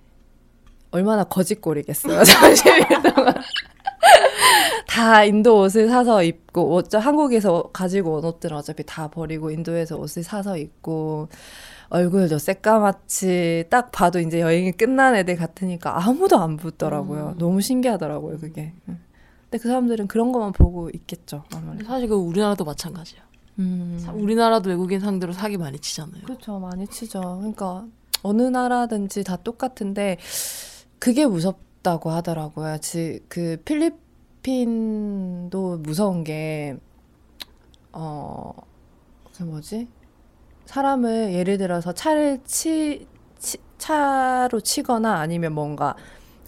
얼마나 0.91 1.23
거짓골이겠어요. 1.25 2.21
30일 2.23 3.15
동안. 3.15 3.33
다 4.87 5.23
인도 5.25 5.59
옷을 5.59 5.89
사서 5.89 6.23
입고 6.23 6.75
어차 6.75 6.99
한국에서 6.99 7.69
가지고 7.73 8.15
온 8.15 8.25
옷들은 8.25 8.55
어차피 8.55 8.83
다 8.85 9.09
버리고 9.09 9.51
인도에서 9.51 9.97
옷을 9.97 10.23
사서 10.23 10.57
입고 10.57 11.27
얼굴도 11.89 12.37
새까맣지 12.37 13.65
딱 13.69 13.91
봐도 13.91 14.19
이제 14.19 14.39
여행이 14.39 14.71
끝난 14.73 15.15
애들 15.15 15.35
같으니까 15.35 16.01
아무도 16.05 16.37
안 16.39 16.55
붙더라고요. 16.57 17.33
음. 17.35 17.37
너무 17.37 17.61
신기하더라고요 17.61 18.39
그게. 18.39 18.73
응. 18.87 18.99
근데 19.43 19.57
그 19.61 19.67
사람들은 19.67 20.07
그런 20.07 20.31
것만 20.31 20.53
보고 20.53 20.89
있겠죠. 20.89 21.43
아무래도. 21.53 21.85
사실 21.85 22.07
그 22.07 22.15
우리나라도 22.15 22.63
마찬가지야. 22.63 23.21
음. 23.59 23.97
사- 23.99 24.11
우리나라도 24.11 24.69
외국인 24.69 24.99
상대로 24.99 25.31
사기 25.33 25.57
많이 25.57 25.79
치잖아요. 25.79 26.23
그렇죠. 26.23 26.59
많이 26.59 26.87
치죠. 26.87 27.21
그러니까 27.39 27.85
어느 28.23 28.41
나라든지 28.41 29.23
다 29.23 29.37
똑같은데 29.37 30.17
그게 30.99 31.25
무섭다고 31.25 32.09
하더라고요. 32.11 32.77
지, 32.79 33.19
그 33.29 33.57
필리핀도 34.43 35.77
무서운 35.79 36.23
게 36.23 36.75
어, 37.93 38.51
그 39.37 39.43
뭐지? 39.43 39.87
사람을 40.65 41.33
예를 41.33 41.57
들어서 41.57 41.93
차를 41.93 42.39
치, 42.45 43.07
치 43.39 43.57
차로 43.77 44.61
치거나 44.61 45.15
아니면 45.19 45.53
뭔가 45.53 45.95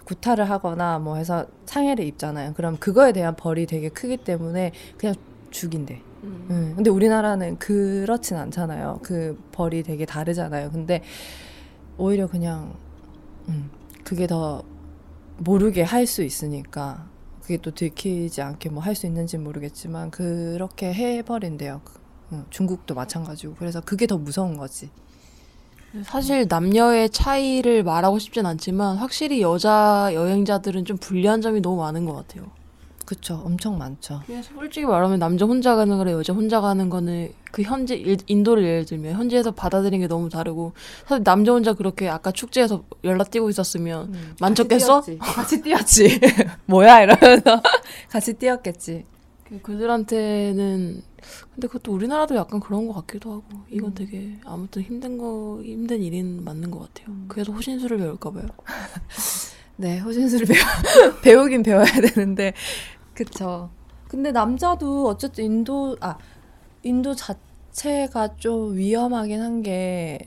구타를 0.06 0.50
하거나 0.50 0.98
뭐 1.00 1.16
해서 1.18 1.46
상해를 1.66 2.06
입잖아요. 2.06 2.54
그럼 2.54 2.78
그거에 2.78 3.12
대한 3.12 3.36
벌이 3.36 3.66
되게 3.68 3.90
크기 3.90 4.18
때문에 4.18 4.72
그냥 4.98 5.14
죽인대. 5.52 6.02
음. 6.24 6.48
음, 6.50 6.74
근데 6.76 6.90
우리나라는 6.90 7.58
그렇진 7.60 8.38
않잖아요. 8.38 9.00
그 9.04 9.42
벌이 9.52 9.84
되게 9.84 10.06
다르잖아요. 10.06 10.72
근데 10.72 11.04
오히려 11.98 12.28
그냥 12.28 12.76
음, 13.50 13.70
그게 14.04 14.28
더 14.28 14.64
모르게 15.38 15.84
할 15.84 16.08
수 16.08 16.24
있으니까 16.24 17.08
그게 17.42 17.58
또 17.58 17.72
들키지 17.72 18.42
않게 18.42 18.70
뭐 18.70 18.82
할 18.84 18.96
수 18.96 19.06
있는지 19.06 19.38
모르겠지만 19.38 20.12
그렇게 20.12 20.94
해버린대요. 20.94 21.82
그, 21.84 21.94
응, 22.34 22.46
중국도 22.50 22.96
마찬가지고 22.96 23.56
그래서 23.58 23.82
그게 23.82 24.08
더 24.08 24.18
무서운 24.18 24.58
거지. 24.58 24.90
사실 26.04 26.46
남녀의 26.50 27.10
차이를 27.12 27.84
말하고 27.84 28.20
싶진 28.20 28.46
않지만 28.46 28.98
확실히 28.98 29.42
여자 29.42 30.12
여행자들은 30.14 30.86
좀 30.86 30.98
불리한 30.98 31.42
점이 31.42 31.62
너무 31.62 31.78
많은 31.82 32.06
것 32.06 32.14
같아요. 32.14 32.52
그쵸, 33.08 33.42
엄청 33.46 33.78
많죠. 33.78 34.20
그래서 34.28 34.50
솔직히 34.54 34.86
말하면 34.86 35.18
남자 35.18 35.46
혼자 35.46 35.78
가는 35.78 35.98
거랑 35.98 36.14
여자 36.14 36.34
혼자 36.34 36.60
가는 36.60 36.90
거는 36.90 37.32
그 37.54 37.62
현지 37.62 37.94
일- 37.96 38.18
인도를 38.28 38.64
예를 38.66 38.86
들면 38.86 39.14
현지에서 39.16 39.52
받아들이는 39.52 40.00
게 40.02 40.08
너무 40.10 40.28
다르고 40.28 40.74
사실 41.08 41.24
남자 41.24 41.54
혼자 41.54 41.72
그렇게 41.72 42.10
아까 42.10 42.34
축제에서 42.34 42.84
연락 43.06 43.32
뛰고 43.32 43.50
있었으면 43.50 44.14
만족했어? 44.42 45.00
음. 45.08 45.18
같이 45.22 45.62
뛰었지. 45.62 46.20
뭐야 46.68 47.04
이러면서 47.04 47.62
같이 48.12 48.34
뛰었겠지. 48.34 49.06
그- 49.48 49.62
그들한테는 49.62 51.02
근데 51.54 51.68
그것도 51.68 51.94
우리나라도 51.94 52.36
약간 52.36 52.60
그런 52.60 52.88
것 52.88 52.94
같기도 52.96 53.32
하고 53.32 53.46
이건 53.72 53.94
되게 53.94 54.38
아무튼 54.44 54.82
힘든 54.82 55.18
거 55.18 55.62
힘든 55.64 56.04
일인 56.04 56.44
맞는 56.44 56.72
것 56.72 56.80
같아요. 56.94 57.16
그래서 57.30 57.54
호신술을 57.54 58.00
배울까 58.00 58.32
봐요. 58.32 58.48
네, 59.80 60.00
호신술을 60.00 60.48
배워, 60.48 61.14
배우긴 61.22 61.62
배워야 61.62 61.86
되는데, 61.86 62.54
그쵸. 63.18 63.72
근데 64.08 64.32
남자도 64.32 65.08
어쨌든 65.08 65.44
인도, 65.44 65.98
아, 66.02 66.18
인도 66.84 67.16
자체가 67.16 68.38
좀 68.38 68.78
위험하긴 68.78 69.42
한 69.42 69.62
게, 69.64 70.20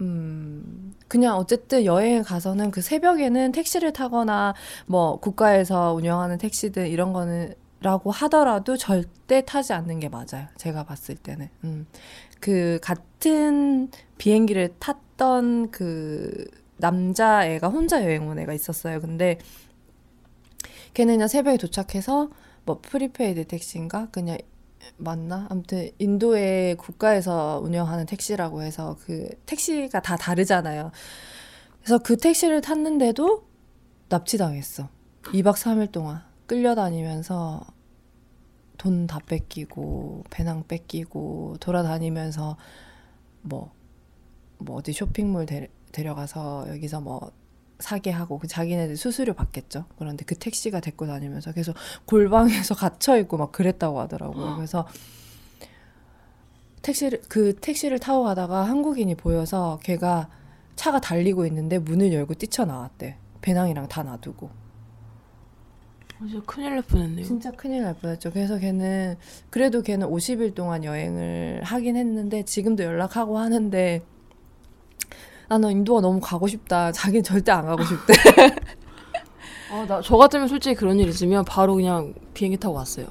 음, 0.00 0.94
그냥 1.08 1.36
어쨌든 1.36 1.84
여행에 1.84 2.22
가서는 2.22 2.70
그 2.70 2.80
새벽에는 2.80 3.52
택시를 3.52 3.92
타거나 3.92 4.54
뭐 4.86 5.20
국가에서 5.20 5.92
운영하는 5.92 6.38
택시들 6.38 6.88
이런 6.88 7.12
거는 7.12 7.54
라고 7.80 8.10
하더라도 8.10 8.78
절대 8.78 9.44
타지 9.44 9.74
않는 9.74 10.00
게 10.00 10.08
맞아요. 10.08 10.48
제가 10.56 10.84
봤을 10.84 11.16
때는. 11.16 11.50
음. 11.64 11.86
그 12.40 12.78
같은 12.82 13.90
비행기를 14.16 14.74
탔던 14.78 15.70
그 15.70 16.46
남자애가 16.78 17.68
혼자 17.68 18.02
여행 18.04 18.26
온 18.26 18.38
애가 18.38 18.54
있었어요. 18.54 19.00
근데 19.00 19.38
걔는 20.94 21.14
그냥 21.14 21.28
새벽에 21.28 21.56
도착해서 21.56 22.30
뭐 22.64 22.80
prepaid 22.80 23.46
택시인가 23.46 24.08
그냥 24.10 24.38
맞나? 24.96 25.46
아무튼 25.50 25.90
인도의 25.98 26.76
국가에서 26.76 27.60
운영하는 27.62 28.06
택시라고 28.06 28.62
해서 28.62 28.96
그 29.04 29.28
택시가 29.46 30.00
다 30.00 30.16
다르잖아요. 30.16 30.90
그래서 31.80 31.98
그 31.98 32.16
택시를 32.16 32.60
탔는데도 32.60 33.44
납치당했어. 34.08 34.88
2박 35.24 35.54
3일 35.54 35.90
동안 35.90 36.22
끌려다니면서 36.46 37.62
돈 38.76 39.06
다 39.06 39.18
뺏기고 39.18 40.24
배낭 40.30 40.64
뺏기고 40.68 41.56
돌아다니면서 41.60 42.56
뭐, 43.42 43.72
뭐 44.58 44.76
어디 44.76 44.92
쇼핑몰 44.92 45.46
데, 45.46 45.68
데려가서 45.92 46.66
여기서 46.68 47.00
뭐 47.00 47.32
사게 47.78 48.10
하고 48.10 48.38
그 48.38 48.46
자기네들 48.46 48.96
수수료 48.96 49.34
받겠죠. 49.34 49.84
그런데 49.98 50.24
그 50.24 50.34
택시가 50.36 50.80
데리고 50.80 51.06
다니면서 51.06 51.52
계속 51.52 51.74
골방에서 52.06 52.74
갇혀 52.76 53.18
있고 53.18 53.36
막 53.36 53.52
그랬다고 53.52 54.00
하더라고요. 54.00 54.56
그래서 54.56 54.86
택시를 56.82 57.22
그 57.28 57.54
택시를 57.56 57.98
타고 57.98 58.24
가다가 58.24 58.62
한국인이 58.64 59.14
보여서 59.14 59.80
걔가 59.82 60.28
차가 60.76 61.00
달리고 61.00 61.46
있는데 61.46 61.78
문을 61.78 62.12
열고 62.12 62.34
뛰쳐나왔대. 62.34 63.16
배낭이랑 63.40 63.88
다 63.88 64.02
놔두고. 64.02 64.50
진짜 66.18 66.40
큰일 66.46 66.70
날 66.70 66.82
뻔했네요. 66.82 67.24
진짜 67.24 67.50
큰일 67.50 67.82
날 67.82 67.94
뻔했죠. 67.94 68.30
그래서 68.32 68.58
걔는 68.58 69.16
그래도 69.50 69.82
걔는 69.82 70.08
50일 70.08 70.54
동안 70.54 70.84
여행을 70.84 71.62
하긴 71.64 71.96
했는데 71.96 72.44
지금도 72.44 72.84
연락하고 72.84 73.38
하는데 73.38 74.02
나는 75.48 75.70
인도가 75.72 76.00
너무 76.00 76.20
가고 76.20 76.46
싶다. 76.46 76.90
자기는 76.92 77.22
절대 77.22 77.52
안 77.52 77.66
가고 77.66 77.82
싶대. 77.84 78.14
아, 79.70 79.84
나, 79.86 80.00
저 80.02 80.16
같으면 80.16 80.46
솔직히 80.48 80.74
그런 80.74 80.98
일 81.00 81.08
있으면 81.08 81.44
바로 81.44 81.74
그냥 81.74 82.14
비행기 82.32 82.58
타고 82.58 82.74
왔어요. 82.76 83.06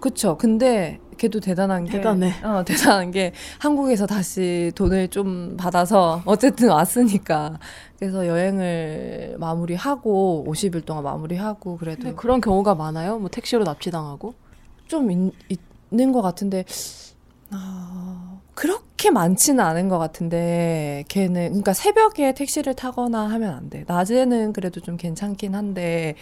그쵸. 0.00 0.36
근데 0.36 1.00
걔도 1.16 1.40
대단한 1.40 1.84
게 1.84 1.92
대단해. 1.92 2.32
어, 2.42 2.62
대단한 2.66 3.10
게 3.10 3.32
한국에서 3.58 4.06
다시 4.06 4.70
돈을 4.74 5.08
좀 5.08 5.56
받아서 5.56 6.22
어쨌든 6.26 6.68
왔으니까 6.68 7.58
그래서 7.98 8.26
여행을 8.26 9.36
마무리하고 9.38 10.44
50일 10.46 10.84
동안 10.84 11.04
마무리하고 11.04 11.78
그래도 11.78 12.14
그런 12.16 12.40
경우가 12.40 12.74
많아요? 12.74 13.18
뭐 13.18 13.30
택시로 13.30 13.64
납치당하고? 13.64 14.34
좀 14.88 15.10
있, 15.10 15.32
있는 15.90 16.12
것 16.12 16.20
같은데 16.20 16.64
아, 17.50 18.23
그렇게 18.54 19.10
많지는 19.10 19.62
않은 19.64 19.88
것 19.88 19.98
같은데 19.98 21.04
걔는 21.08 21.48
그러니까 21.48 21.72
새벽에 21.72 22.34
택시를 22.34 22.74
타거나 22.74 23.28
하면 23.30 23.54
안 23.54 23.68
돼. 23.70 23.84
낮에는 23.86 24.52
그래도 24.52 24.80
좀 24.80 24.96
괜찮긴 24.96 25.54
한데 25.54 26.14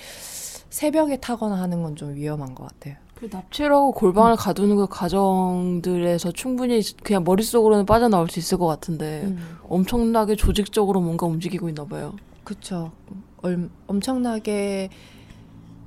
새벽에 0.71 1.17
타거나 1.19 1.57
하는 1.61 1.83
건 1.83 1.95
좀 1.95 2.15
위험한 2.15 2.55
것 2.55 2.67
같아요. 2.69 2.97
그 3.15 3.29
납치라고 3.31 3.93
골방을 3.93 4.37
가두는 4.37 4.77
그 4.77 4.87
가정들에서 4.89 6.33
충분히 6.33 6.81
그냥 7.05 7.23
머릿속으로는 7.23 7.87
빠져나올 7.87 8.29
수 8.29 8.39
있을 8.39 8.59
것 8.59 8.67
같은데 8.67 9.23
음. 9.25 9.59
엄청나게 9.69 10.35
조직적으로 10.37 11.01
뭔가 11.01 11.27
움직이고 11.27 11.69
있나 11.69 11.85
봐요. 11.85 12.15
그쵸. 12.43 12.91
얼, 13.43 13.69
엄청나게 13.87 14.89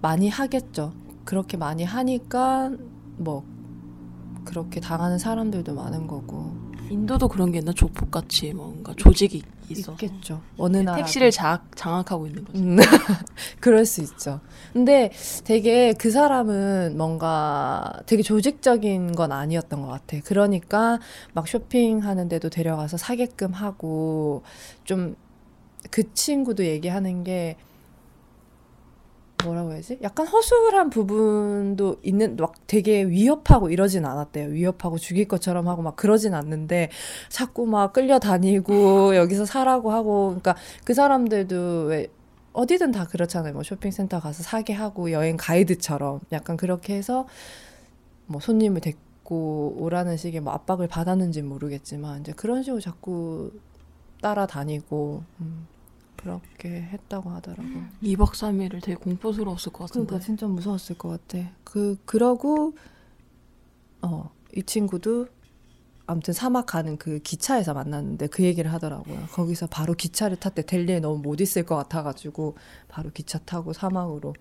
많이 0.02 0.30
하겠죠. 0.30 0.94
그렇게 1.26 1.58
많이 1.58 1.84
하니까 1.84 2.72
뭐 3.18 3.44
그렇게 4.46 4.80
당하는 4.80 5.18
사람들도 5.18 5.74
많은 5.74 6.08
거고 6.08 6.54
인도도 6.90 7.28
그런 7.28 7.52
게 7.52 7.60
있나? 7.60 7.74
조폭같이 7.74 8.54
뭔가 8.54 8.94
조직이 8.96 9.42
있어서 9.70 9.94
있겠죠. 9.94 10.42
어느 10.58 10.78
나라 10.78 10.98
택시를 10.98 11.32
장악, 11.32 11.76
장악하고 11.76 12.28
있는 12.28 12.46
거죠. 12.46 12.60
음, 12.60 12.78
그럴 13.60 13.86
수 13.86 14.02
있죠. 14.02 14.40
근데 14.72 15.12
되게 15.44 15.94
그 15.94 16.12
사람은 16.12 16.96
뭔가 16.96 17.92
되게 18.06 18.22
조직적인 18.22 19.16
건 19.16 19.32
아니었던 19.32 19.82
것 19.82 19.88
같아. 19.88 20.18
그러니까 20.24 21.00
막 21.34 21.48
쇼핑하는데도 21.48 22.50
데려가서 22.50 22.98
사게끔 22.98 23.52
하고 23.52 24.44
좀 24.84 25.16
그 25.92 26.14
친구도 26.14 26.66
얘기하는 26.66 27.24
게 27.24 27.58
뭐라고 29.46 29.74
해야지? 29.74 29.98
약간 30.02 30.28
허술한 30.28 30.90
부분도 30.90 31.98
있는 32.04 32.36
막 32.36 32.54
되게 32.68 33.04
위협하고 33.04 33.70
이러진 33.70 34.06
않았대요. 34.06 34.50
위협하고 34.50 34.98
죽일 34.98 35.28
것처럼 35.28 35.68
하고 35.68 35.82
막 35.82 35.96
그러진 35.96 36.34
않는데 36.34 36.90
자꾸 37.30 37.66
막 37.66 37.94
끌려다니고 37.94 39.16
여기서 39.18 39.46
사라고 39.46 39.92
하고 39.92 40.28
그러니까 40.28 40.56
그 40.84 40.94
사람들도 40.94 41.86
왜 41.86 42.08
어디든 42.54 42.92
다 42.92 43.06
그렇잖아요. 43.06 43.54
뭐 43.54 43.64
쇼핑센터 43.64 44.20
가서 44.20 44.44
사게 44.44 44.74
하고 44.74 45.12
여행 45.12 45.38
가이드처럼 45.38 46.22
약간 46.32 46.58
그렇게 46.58 46.96
해서 46.96 47.28
뭐 48.28 48.40
손님을 48.40 48.82
데리고 48.82 49.76
오라는 49.78 50.18
식의 50.18 50.42
뭐 50.42 50.54
압박을 50.54 50.88
받았는지 50.88 51.42
는 51.42 51.50
모르겠지만 51.50 52.22
이제 52.22 52.32
그런 52.32 52.64
식으로 52.64 52.80
자꾸 52.82 53.52
따라다니고 54.22 55.24
음, 55.42 55.68
그렇게 56.17 56.69
했다고 56.69 57.30
하더라고요. 57.30 57.86
2박 58.04 58.32
3일을 58.32 58.82
되게 58.82 58.95
공포스러웠을 58.95 59.71
것 59.71 59.86
같은데. 59.86 60.08
그러니까 60.08 60.25
진짜 60.25 60.47
무서웠을 60.47 60.97
것 60.97 61.10
같아. 61.10 61.49
그 61.63 61.97
그러고 62.06 62.73
어 64.01 64.36
이 64.56 64.63
친구도 64.63 65.28
아무튼 66.08 66.34
사막 66.34 66.65
가는 66.65 66.97
그 66.97 67.19
기차에서 67.19 67.73
만났는데 67.73 68.28
그 68.28 68.43
얘기를 68.43 68.71
하더라고요. 68.71 69.25
거기서 69.32 69.67
바로 69.67 69.93
기차를 69.93 70.38
탔대. 70.38 70.65
델리에 70.65 70.99
너무 70.99 71.17
못 71.19 71.41
있을 71.41 71.63
것 71.63 71.75
같아가지고 71.75 72.56
바로 72.88 73.10
기차 73.12 73.39
타고 73.39 73.73
사막으로 73.73 74.34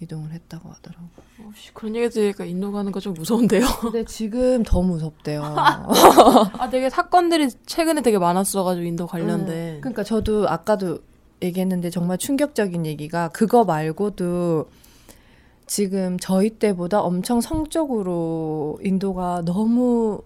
이동을 0.00 0.30
했다고 0.32 0.68
하더라고. 0.68 1.06
어, 1.40 1.50
씨, 1.56 1.72
그런 1.72 1.96
얘기 1.96 2.08
들으니까 2.10 2.44
인도 2.44 2.70
가는 2.72 2.92
거 2.92 3.00
좀 3.00 3.14
무서운데요. 3.14 3.64
근데 3.80 4.04
지금 4.04 4.62
더 4.62 4.82
무섭대요. 4.82 5.42
아, 5.42 6.68
되게 6.70 6.90
사건들이 6.90 7.48
최근에 7.66 8.02
되게 8.02 8.18
많았어가지고 8.18 8.84
인도 8.86 9.06
관련된. 9.06 9.80
그러니까 9.80 10.02
저도 10.04 10.48
아까도 10.48 10.98
얘기했는데 11.42 11.90
정말 11.90 12.18
충격적인 12.18 12.84
얘기가 12.86 13.28
그거 13.28 13.64
말고도 13.64 14.68
지금 15.66 16.18
저희 16.18 16.50
때보다 16.50 17.00
엄청 17.00 17.40
성적으로 17.40 18.78
인도가 18.82 19.42
너무 19.44 20.20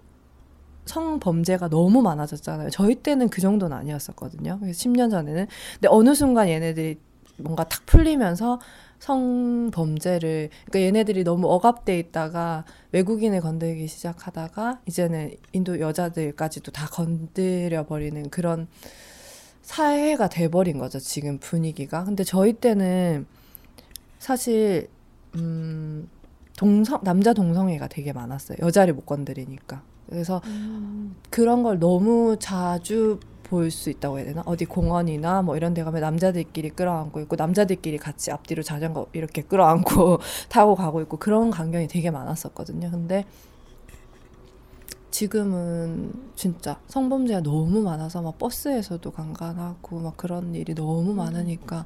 성범죄가 0.85 1.69
너무 1.69 2.01
많아졌잖아요. 2.01 2.69
저희 2.71 2.95
때는 2.95 3.29
그 3.29 3.39
정도는 3.41 3.75
아니었었거든요. 3.77 4.57
그래서 4.59 4.77
10년 4.89 5.09
전에는. 5.11 5.47
근데 5.75 5.87
어느 5.89 6.13
순간 6.13 6.49
얘네들이 6.49 6.97
뭔가 7.37 7.63
탁 7.63 7.85
풀리면서 7.85 8.59
성범죄를 9.01 10.49
그러니까 10.65 10.79
얘네들이 10.87 11.23
너무 11.23 11.51
억압돼 11.51 11.97
있다가 11.97 12.65
외국인을 12.91 13.41
건들기 13.41 13.87
시작하다가 13.87 14.81
이제는 14.85 15.33
인도 15.53 15.79
여자들까지도 15.79 16.71
다 16.71 16.85
건드려 16.85 17.85
버리는 17.87 18.29
그런 18.29 18.67
사회가 19.63 20.29
돼버린 20.29 20.77
거죠 20.77 20.99
지금 20.99 21.39
분위기가. 21.39 22.03
근데 22.03 22.23
저희 22.23 22.53
때는 22.53 23.25
사실 24.19 24.87
음 25.35 26.07
동성 26.57 27.03
남자 27.03 27.33
동성애가 27.33 27.87
되게 27.87 28.13
많았어요. 28.13 28.57
여자를 28.61 28.93
못 28.93 29.05
건드리니까. 29.05 29.81
그래서 30.09 30.41
그런 31.31 31.63
걸 31.63 31.79
너무 31.79 32.37
자주 32.39 33.19
볼 33.51 33.69
수 33.69 33.89
있다고 33.89 34.17
해야 34.17 34.25
되나? 34.25 34.43
어디 34.45 34.63
공원이나 34.65 35.41
뭐 35.41 35.57
이런 35.57 35.73
데 35.73 35.83
가면 35.83 35.99
남자들끼리 36.01 36.69
끌어안고 36.69 37.19
있고 37.21 37.35
남자들끼리 37.35 37.97
같이 37.97 38.31
앞뒤로 38.31 38.63
자전거 38.63 39.07
이렇게 39.11 39.41
끌어안고 39.41 40.19
타고 40.49 40.75
가고 40.75 41.01
있고 41.01 41.17
그런 41.17 41.51
광경이 41.51 41.87
되게 41.89 42.09
많았었거든요. 42.11 42.89
근데 42.91 43.25
지금은 45.11 46.13
진짜 46.35 46.79
성범죄가 46.87 47.41
너무 47.41 47.81
많아서 47.81 48.21
막 48.21 48.37
버스에서도 48.39 49.11
강간하고 49.11 49.99
막 49.99 50.15
그런 50.15 50.55
일이 50.55 50.73
너무 50.73 51.13
많으니까 51.13 51.85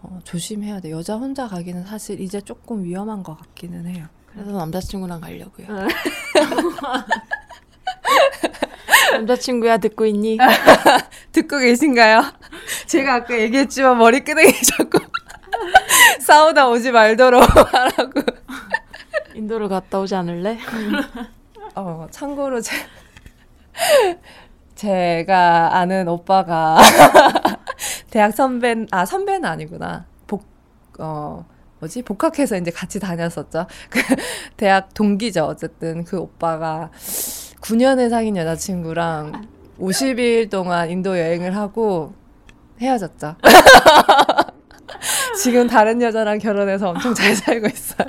어, 0.00 0.20
조심해야 0.24 0.80
돼. 0.80 0.90
여자 0.90 1.16
혼자 1.16 1.46
가기는 1.46 1.84
사실 1.84 2.18
이제 2.20 2.40
조금 2.40 2.82
위험한 2.84 3.22
것 3.22 3.36
같기는 3.36 3.86
해요. 3.86 4.06
그래서 4.32 4.52
남자친구랑 4.52 5.20
가려고요. 5.20 5.66
남자친구야 9.12 9.78
듣고 9.78 10.06
있니? 10.06 10.38
듣고 11.32 11.58
계신가요? 11.58 12.22
제가 12.86 13.14
아까 13.14 13.38
얘기했지만 13.38 13.98
머리끄댕이 13.98 14.52
자꾸 14.62 14.98
싸우다 16.20 16.68
오지 16.68 16.92
말도록 16.92 17.42
하라고. 17.74 18.20
인도를 19.34 19.68
갔다 19.68 20.00
오지 20.00 20.14
않을래? 20.14 20.58
어, 21.74 22.06
참고로 22.10 22.60
제, 22.60 22.74
제가 24.74 25.76
아는 25.76 26.08
오빠가 26.08 26.78
대학 28.10 28.32
선배, 28.34 28.74
아, 28.90 29.04
선배는 29.04 29.44
아니구나. 29.48 30.06
복, 30.26 30.44
어, 30.98 31.44
뭐지? 31.78 32.02
복학해서 32.02 32.56
이제 32.56 32.70
같이 32.70 32.98
다녔었죠. 32.98 33.66
그 33.90 34.00
대학 34.56 34.92
동기죠. 34.94 35.44
어쨌든 35.44 36.04
그 36.04 36.18
오빠가 36.18 36.90
9년을 37.60 38.10
사귄 38.10 38.36
여자친구랑 38.36 39.48
50일 39.78 40.50
동안 40.50 40.90
인도 40.90 41.18
여행을 41.18 41.56
하고 41.56 42.12
헤어졌죠. 42.80 43.36
지금 45.42 45.66
다른 45.66 46.00
여자랑 46.02 46.38
결혼해서 46.38 46.90
엄청 46.90 47.14
잘 47.14 47.34
살고 47.34 47.66
있어요. 47.68 48.06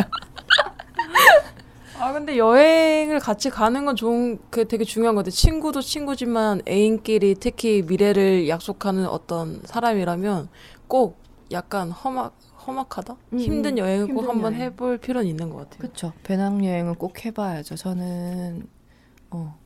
아 2.00 2.14
근데 2.14 2.38
여행을 2.38 3.20
같이 3.20 3.50
가는 3.50 3.86
건 3.86 3.96
좋은 3.96 4.40
그 4.50 4.68
되게 4.68 4.84
중요한 4.86 5.16
것 5.16 5.22
같아. 5.26 5.32
친구도 5.32 5.82
친구지만 5.82 6.62
애인끼리 6.68 7.36
특히 7.40 7.84
미래를 7.86 8.48
약속하는 8.48 9.06
어떤 9.06 9.62
사람이라면 9.66 10.48
꼭 10.88 11.20
약간 11.52 11.92
험악 11.92 12.38
험악하다 12.66 13.16
음, 13.34 13.40
힘든 13.40 13.78
여행을 13.78 14.08
꼭 14.08 14.22
힘든 14.22 14.30
한번 14.30 14.54
여행. 14.54 14.64
해볼 14.66 14.98
필요는 15.00 15.28
있는 15.28 15.50
것 15.50 15.58
같아요. 15.70 15.80
그쵸. 15.80 16.14
배낭 16.24 16.64
여행은 16.64 16.96
꼭 16.96 17.26
해봐야죠. 17.26 17.76
저는, 17.76 18.68
어, 19.32 19.58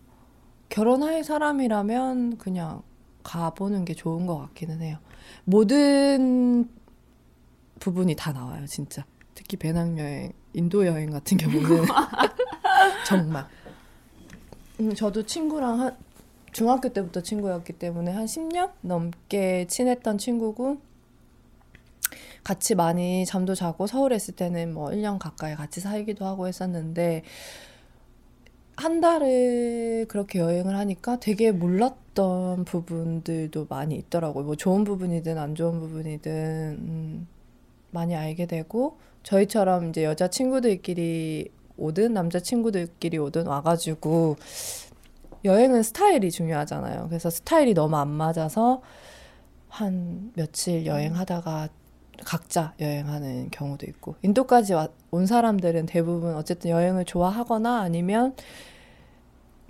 결혼할 0.70 1.24
사람이라면 1.24 2.38
그냥 2.38 2.82
가보는 3.24 3.86
게 3.86 3.94
좋은 3.94 4.26
것 4.26 4.38
같기는 4.38 4.82
해요. 4.82 4.98
모든 5.46 6.70
부분이 7.80 8.16
다 8.16 8.32
나와요, 8.32 8.66
진짜. 8.66 9.06
특히 9.36 9.58
배낭여행, 9.58 10.34
인도 10.54 10.86
여행 10.86 11.10
같은 11.10 11.38
경우는. 11.38 11.86
정말. 13.06 13.46
음, 14.80 14.94
저도 14.94 15.26
친구랑 15.26 15.82
한, 15.82 15.98
중학교 16.52 16.90
때부터 16.90 17.22
친구였기 17.22 17.74
때문에 17.74 18.12
한 18.12 18.26
10년 18.26 18.72
넘게 18.82 19.68
친했던 19.68 20.18
친구고, 20.18 20.80
같이 22.44 22.76
많이 22.76 23.26
잠도 23.26 23.56
자고 23.56 23.88
서울에 23.88 24.18
있을 24.18 24.36
때는 24.36 24.74
뭐 24.74 24.90
1년 24.90 25.18
가까이 25.18 25.56
같이 25.56 25.80
살기도 25.80 26.26
하고 26.26 26.48
했었는데 26.48 27.24
한 28.76 29.02
달을 29.02 30.06
그렇게 30.08 30.40
여행을 30.40 30.76
하니까 30.76 31.20
되게 31.20 31.52
몰랐던 31.52 32.66
부분들도 32.66 33.68
많이 33.70 33.96
있더라고요. 33.96 34.46
뭐 34.46 34.56
좋은 34.56 34.84
부분이든 34.84 35.38
안 35.38 35.56
좋은 35.56 35.80
부분이든 35.80 36.32
음, 36.80 37.28
많이 37.92 38.16
알게 38.16 38.48
되고 38.48 38.98
저희처럼 39.24 39.90
이제 39.90 40.04
여자 40.04 40.28
친구들끼리 40.28 41.50
오든 41.78 42.14
남자 42.14 42.40
친구들끼리 42.40 43.18
오든 43.18 43.48
와가지고 43.48 44.38
여행은 45.46 45.84
스타일이 45.84 46.32
중요하잖아요. 46.32 47.08
그래서 47.10 47.30
스타일이 47.30 47.74
너무 47.74 47.98
안 47.98 48.10
맞아서 48.10 48.82
한 49.68 50.32
며칠 50.36 50.86
여행하다가 50.86 51.70
각자 52.26 52.74
여행하는 52.80 53.50
경우도 53.52 53.86
있고 53.88 54.16
인도까지 54.22 54.74
와- 54.74 54.88
온 55.12 55.26
사람들은 55.26 55.86
대부분 55.86 56.36
어쨌든 56.36 56.72
여행을 56.72 57.06
좋아하거나 57.06 57.82
아니면 57.82 58.36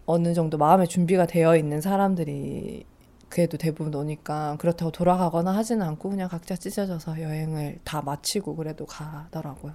어느 0.05 0.33
정도 0.33 0.57
마음의 0.57 0.87
준비가 0.87 1.25
되어 1.25 1.55
있는 1.55 1.81
사람들이 1.81 2.85
그래도 3.29 3.57
대부분 3.57 3.95
오니까 3.95 4.57
그렇다고 4.59 4.91
돌아가거나 4.91 5.55
하지는 5.55 5.85
않고 5.87 6.09
그냥 6.09 6.29
각자 6.29 6.55
찢어져서 6.55 7.21
여행을 7.21 7.79
다 7.83 8.01
마치고 8.01 8.55
그래도 8.55 8.85
가더라고요. 8.85 9.73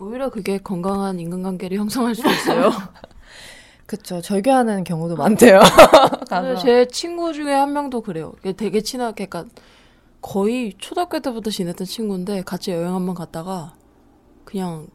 오히려 0.00 0.30
그게 0.30 0.58
건강한 0.58 1.20
인간관계를 1.20 1.76
형성할 1.78 2.14
수 2.14 2.26
있어요. 2.28 2.70
그쵸 3.86 4.20
절교하는 4.20 4.84
경우도 4.84 5.16
많대요. 5.16 5.60
제 6.58 6.86
친구 6.88 7.32
중에 7.32 7.52
한 7.52 7.72
명도 7.72 8.02
그래요. 8.02 8.32
걔 8.42 8.52
되게 8.52 8.80
친하게, 8.82 9.26
그러니까 9.26 9.50
거의 10.20 10.74
초등학교 10.78 11.20
때부터 11.20 11.50
지냈던 11.50 11.86
친구인데 11.86 12.42
같이 12.42 12.70
여행 12.72 12.94
한번 12.94 13.14
갔다가 13.14 13.74
그냥 14.44 14.88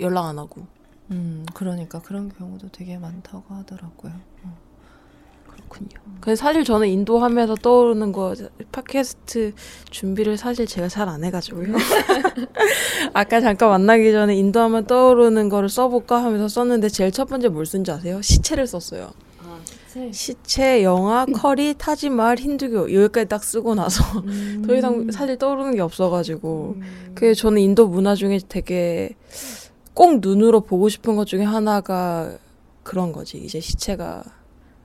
연락 0.00 0.26
안 0.26 0.38
하고 0.38 0.66
음 1.10 1.44
그러니까 1.54 2.00
그런 2.00 2.28
경우도 2.30 2.68
되게 2.72 2.96
많다고 2.98 3.54
하더라고요. 3.54 4.12
그렇군요. 5.46 5.90
그래서 6.20 6.44
사실 6.44 6.64
저는 6.64 6.88
인도 6.88 7.18
하면서 7.18 7.54
떠오르는 7.54 8.12
거 8.12 8.34
팟캐스트 8.72 9.52
준비를 9.90 10.36
사실 10.36 10.66
제가 10.66 10.88
잘 10.88 11.08
안 11.08 11.24
해가지고요. 11.24 11.74
아까 13.12 13.40
잠깐 13.40 13.68
만나기 13.70 14.12
전에 14.12 14.34
인도 14.36 14.60
하면 14.60 14.86
떠오르는 14.86 15.48
거를 15.48 15.68
써볼까 15.68 16.22
하면서 16.22 16.48
썼는데 16.48 16.88
제일 16.88 17.10
첫 17.12 17.26
번째 17.28 17.48
뭘 17.48 17.66
쓴지 17.66 17.90
아세요? 17.90 18.22
시체를 18.22 18.66
썼어요. 18.66 19.10
시체, 20.12 20.82
영화, 20.84 21.26
커리, 21.26 21.74
타지말, 21.76 22.38
힌두교 22.38 22.92
여기까지 22.92 23.28
딱 23.28 23.42
쓰고 23.42 23.74
나서 23.74 24.02
더 24.66 24.74
이상 24.76 25.10
사실 25.10 25.36
떠오르는 25.36 25.74
게 25.74 25.80
없어가지고 25.80 26.76
그게 27.14 27.34
저는 27.34 27.60
인도 27.60 27.88
문화 27.88 28.14
중에 28.14 28.38
되게 28.48 29.10
꼭 29.94 30.20
눈으로 30.20 30.60
보고 30.60 30.88
싶은 30.88 31.16
것 31.16 31.26
중에 31.26 31.42
하나가 31.42 32.32
그런 32.82 33.12
거지. 33.12 33.38
이제 33.38 33.58
시체가 33.60 34.22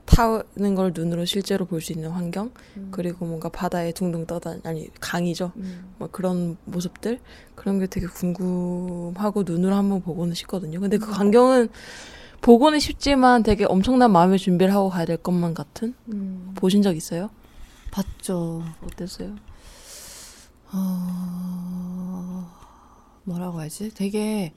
타는 0.06 0.76
걸 0.76 0.92
눈으로 0.94 1.26
실제로 1.26 1.66
볼 1.66 1.82
수 1.82 1.92
있는 1.92 2.10
환경? 2.10 2.52
그리고 2.92 3.26
뭔가 3.26 3.50
바다에 3.50 3.92
둥둥 3.92 4.26
떠다 4.26 4.56
아니 4.64 4.88
강이죠. 5.00 5.52
뭐 5.98 6.08
그런 6.12 6.58
모습들? 6.66 7.20
그런 7.56 7.80
게 7.80 7.88
되게 7.88 8.06
궁금하고 8.08 9.44
눈으로 9.44 9.74
한번 9.76 10.02
보고는 10.02 10.34
싶거든요. 10.36 10.80
근데 10.80 10.98
그 10.98 11.10
광경은 11.12 11.70
보고는 12.42 12.80
쉽지만 12.80 13.44
되게 13.44 13.66
엄청난 13.66 14.12
마음의 14.12 14.40
준비를 14.40 14.74
하고 14.74 14.90
가야 14.90 15.06
될 15.06 15.18
것만 15.18 15.54
같은 15.54 15.94
음, 16.10 16.54
보신 16.56 16.82
적 16.82 16.96
있어요? 16.96 17.30
봤죠. 17.92 18.64
어땠어요? 18.84 19.36
어, 20.74 22.52
뭐라고 23.24 23.60
하지? 23.60 23.94
되게, 23.94 24.54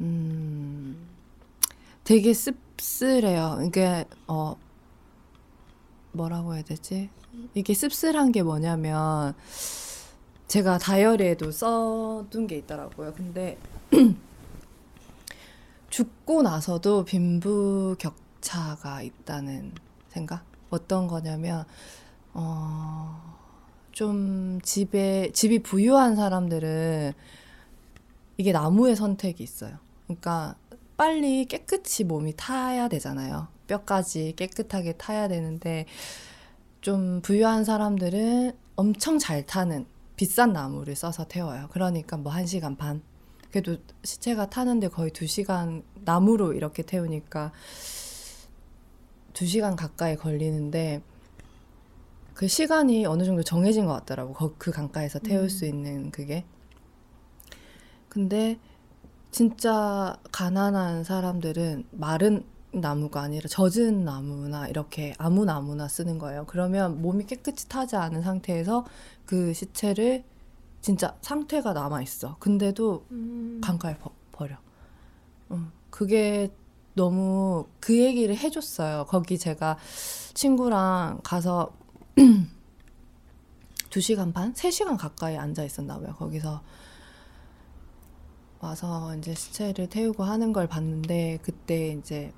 음, 0.00 0.96
되게 2.02 2.34
씁쓸해요. 2.34 3.60
이게, 3.66 4.04
어, 4.26 4.56
뭐라고 6.12 6.54
해야 6.54 6.62
되지? 6.62 7.10
이게 7.54 7.74
씁쓸한 7.74 8.32
게 8.32 8.42
뭐냐면, 8.42 9.34
제가 10.48 10.78
다이어리에도 10.78 11.52
써둔 11.52 12.46
게 12.48 12.56
있더라고요. 12.56 13.12
근데, 13.14 13.58
죽고 15.90 16.42
나서도 16.42 17.04
빈부 17.04 17.96
격차가 17.98 19.02
있다는 19.02 19.72
생각? 20.08 20.44
어떤 20.70 21.06
거냐면, 21.06 21.64
어, 22.34 23.38
좀 23.92 24.60
집에 24.62 25.30
집이 25.32 25.62
부유한 25.62 26.14
사람들은 26.14 27.12
이게 28.36 28.52
나무의 28.52 28.94
선택이 28.94 29.42
있어요. 29.42 29.78
그러니까 30.06 30.56
빨리 30.96 31.46
깨끗이 31.46 32.04
몸이 32.04 32.34
타야 32.36 32.88
되잖아요. 32.88 33.48
뼈까지 33.66 34.34
깨끗하게 34.36 34.92
타야 34.94 35.28
되는데 35.28 35.86
좀 36.80 37.20
부유한 37.22 37.64
사람들은 37.64 38.52
엄청 38.76 39.18
잘 39.18 39.44
타는 39.44 39.86
비싼 40.16 40.52
나무를 40.52 40.96
써서 40.96 41.26
태워요. 41.26 41.68
그러니까 41.72 42.16
뭐한 42.16 42.46
시간 42.46 42.76
반. 42.76 43.02
그래도 43.50 43.76
시체가 44.04 44.50
타는데 44.50 44.88
거의 44.88 45.10
두 45.10 45.26
시간 45.26 45.82
나무로 46.04 46.52
이렇게 46.52 46.82
태우니까 46.82 47.52
두 49.32 49.46
시간 49.46 49.76
가까이 49.76 50.16
걸리는데 50.16 51.02
그 52.34 52.46
시간이 52.46 53.04
어느 53.06 53.24
정도 53.24 53.42
정해진 53.42 53.86
것 53.86 53.92
같더라고. 53.94 54.32
거- 54.32 54.54
그 54.58 54.70
강가에서 54.70 55.18
태울 55.18 55.44
음. 55.44 55.48
수 55.48 55.66
있는 55.66 56.10
그게. 56.10 56.44
근데 58.08 58.58
진짜 59.30 60.16
가난한 60.32 61.04
사람들은 61.04 61.84
마른 61.90 62.44
나무가 62.72 63.22
아니라 63.22 63.48
젖은 63.48 64.04
나무나 64.04 64.68
이렇게 64.68 65.14
아무 65.18 65.44
나무나 65.44 65.88
쓰는 65.88 66.18
거예요. 66.18 66.44
그러면 66.46 67.02
몸이 67.02 67.24
깨끗이 67.26 67.68
타지 67.68 67.96
않은 67.96 68.22
상태에서 68.22 68.84
그 69.24 69.52
시체를 69.52 70.22
진짜 70.88 71.14
상태가 71.20 71.74
남아 71.74 72.00
있어. 72.00 72.36
근데도 72.38 73.04
음. 73.10 73.60
강가에 73.62 73.98
버, 73.98 74.10
버려. 74.32 74.56
음, 75.50 75.70
그게 75.90 76.50
너무 76.94 77.66
그 77.78 77.98
얘기를 77.98 78.34
해줬어요. 78.34 79.04
거기 79.06 79.36
제가 79.36 79.76
친구랑 80.32 81.20
가서 81.22 81.76
두 83.90 84.00
시간 84.00 84.32
반, 84.32 84.54
세 84.54 84.70
시간 84.70 84.96
가까이 84.96 85.36
앉아 85.36 85.62
있었나 85.62 86.00
봐요. 86.00 86.14
거기서 86.16 86.62
와서 88.60 89.14
이제 89.16 89.34
시체를 89.34 89.90
태우고 89.90 90.24
하는 90.24 90.54
걸 90.54 90.68
봤는데 90.68 91.40
그때 91.42 91.88
이제 91.88 92.32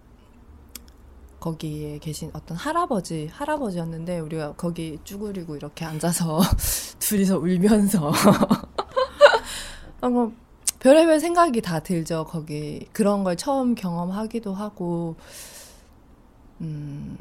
거기에 1.41 1.99
계신 1.99 2.31
어떤 2.35 2.57
할아버지 2.57 3.29
할아버지였는데 3.33 4.21
우리가 4.21 4.53
거기 4.53 4.99
쭈그리고 5.05 5.57
이렇게 5.57 5.85
앉아서 5.85 6.41
둘이서 7.01 7.39
울면서. 7.39 8.13
뭐 10.03 10.33
별의별 10.81 11.21
생각이 11.21 11.61
다 11.63 11.81
들죠. 11.81 12.27
거기. 12.27 12.87
그런 12.93 13.25
걸 13.25 13.37
처음 13.37 13.75
경험하기도 13.75 14.55
하고. 14.55 15.17
음 16.61 17.17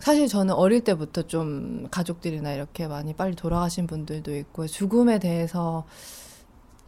사실 0.00 0.28
저는 0.28 0.54
어릴 0.54 0.84
때부터 0.84 1.22
좀 1.22 1.88
가족들이나 1.90 2.52
이렇게 2.52 2.86
많이 2.86 3.14
빨리 3.14 3.34
돌아가신 3.34 3.86
분들도 3.86 4.36
있고 4.36 4.66
죽음에 4.66 5.18
대해서 5.18 5.86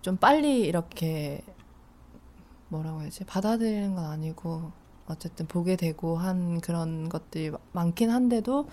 좀 0.03 0.17
빨리 0.17 0.61
이렇게 0.61 1.43
뭐라고 2.69 3.03
해야지? 3.03 3.25
받아들이는 3.25 3.95
건 3.97 4.05
아니고 4.05 4.71
어쨌든 5.11 5.47
보게 5.47 5.77
되고 5.77 6.17
한 6.17 6.61
그런 6.61 7.09
것들이 7.09 7.53
많긴 7.73 8.11
한데도 8.11 8.69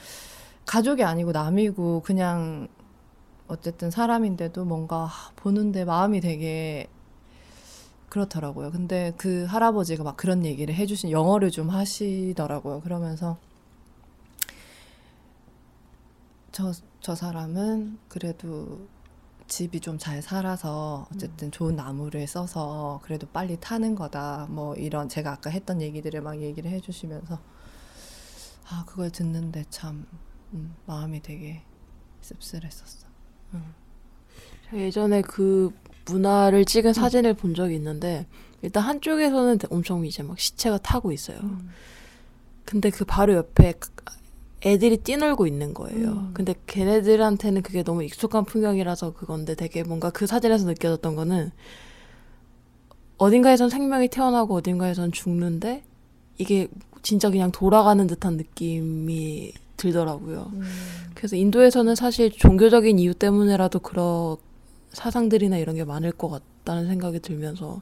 가족이 0.66 1.04
아니고 1.04 1.32
남이고 1.32 2.02
그냥 2.02 2.68
어쨌든 3.48 3.90
사람인데도 3.90 4.66
뭔가 4.66 5.10
보는데 5.36 5.86
마음이 5.86 6.22
되게 6.22 6.88
그렇더라고요. 8.10 8.72
근데 8.72 9.14
그 9.18 9.46
할아버지가 9.46 10.04
막 10.04 10.18
그런 10.18 10.46
얘기를 10.46 10.74
해주신 10.74 11.12
영어를 11.12 11.52
좀 11.52 11.70
하시더라고요. 11.70 12.82
그러면서 12.82 13.38
저, 16.52 16.72
저 17.02 17.16
사람은 17.16 18.00
그래도 18.08 18.88
집이 19.48 19.80
좀 19.80 19.98
잘 19.98 20.22
살아서 20.22 21.08
어쨌든 21.14 21.52
좋은 21.52 21.76
나무를 21.76 22.28
써서 22.28 23.00
그래도 23.04 23.28
빨리 23.28 23.58
타는 23.60 23.96
거다. 23.96 24.48
뭐 24.50 24.76
이런 24.76 25.10
제가 25.10 25.32
아까 25.34 25.50
했던 25.50 25.82
얘기들을 25.82 26.22
막 26.22 26.42
얘기를 26.42 26.70
해주시면서 26.72 27.40
아 28.70 28.84
그걸 28.86 29.10
듣는데 29.10 29.66
참 29.70 30.06
음, 30.54 30.76
마음이 30.86 31.22
되게 31.22 31.64
씁쓸했었어. 32.22 33.08
예전에 34.74 35.22
그 35.22 35.72
문화를 36.06 36.66
찍은 36.66 36.94
사진을 36.94 37.34
본 37.34 37.54
적이 37.56 37.76
있는데 37.76 38.28
일단 38.62 38.84
한쪽에서는 38.84 39.60
엄청 39.70 40.06
이제 40.06 40.24
막 40.24 40.38
시체가 40.40 40.80
타고 40.80 41.12
있어요. 41.12 41.38
근데 42.66 42.90
그 42.90 43.06
바로 43.06 43.34
옆에 43.34 43.74
애들이 44.68 44.98
뛰놀고 44.98 45.48
있는 45.48 45.74
거예요. 45.74 46.10
음. 46.10 46.32
근데 46.34 46.54
걔네들한테는 46.68 47.62
그게 47.62 47.84
너무 47.84 48.04
익숙한 48.04 48.46
풍경이라서 48.46 49.14
그건데 49.14 49.56
되게 49.56 49.84
뭔가 49.84 50.10
그 50.10 50.28
사진에서 50.28 50.66
느껴졌던 50.66 51.16
거는 51.16 51.52
어딘가에선 53.18 53.70
생명이 53.70 54.10
태어나고 54.10 54.56
어딘가에선 54.56 55.12
죽는데 55.12 55.84
이게 56.38 56.68
진짜 57.02 57.30
그냥 57.30 57.52
돌아가는 57.52 58.06
듯한 58.06 58.38
느낌이 58.38 59.54
들더라고요. 59.78 60.52
음. 60.54 60.64
그래서 61.16 61.36
인도에서는 61.36 61.96
사실 61.96 62.32
종교적인 62.32 63.00
이유 63.00 63.14
때문에라도 63.14 63.80
그런 63.80 64.38
사상들이나 64.92 65.58
이런 65.58 65.76
게 65.76 65.84
많을 65.84 66.12
것 66.12 66.30
같다는 66.30 66.88
생각이 66.88 67.20
들면서 67.20 67.82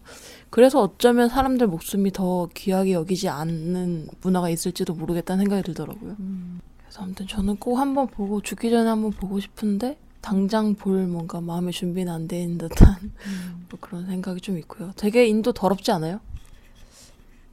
그래서 0.50 0.82
어쩌면 0.82 1.30
사람들 1.30 1.68
목숨이 1.68 2.12
더 2.12 2.50
귀하게 2.54 2.94
여기지 2.94 3.30
않는 3.30 4.08
문화가 4.22 4.50
있을지도 4.50 4.94
모르겠다는 4.94 5.46
생각이 5.46 5.64
들더라고요. 5.64 6.16
음. 6.20 6.60
그래서 6.96 7.04
아무튼 7.04 7.28
저는 7.28 7.58
꼭 7.58 7.78
한번 7.78 8.08
보고 8.08 8.42
죽기 8.42 8.70
전에 8.70 8.88
한번 8.88 9.12
보고 9.12 9.40
싶은데 9.42 9.98
당장 10.22 10.76
볼 10.76 11.06
뭔가 11.08 11.42
마음의 11.42 11.74
준비는 11.74 12.12
안돼 12.12 12.42
있는 12.42 12.58
듯한 12.58 12.96
음. 13.02 13.68
뭐 13.70 13.78
그런 13.82 14.06
생각이 14.06 14.40
좀 14.40 14.58
있고요. 14.60 14.94
되게 14.96 15.28
인도 15.28 15.52
더럽지 15.52 15.92
않아요? 15.92 16.22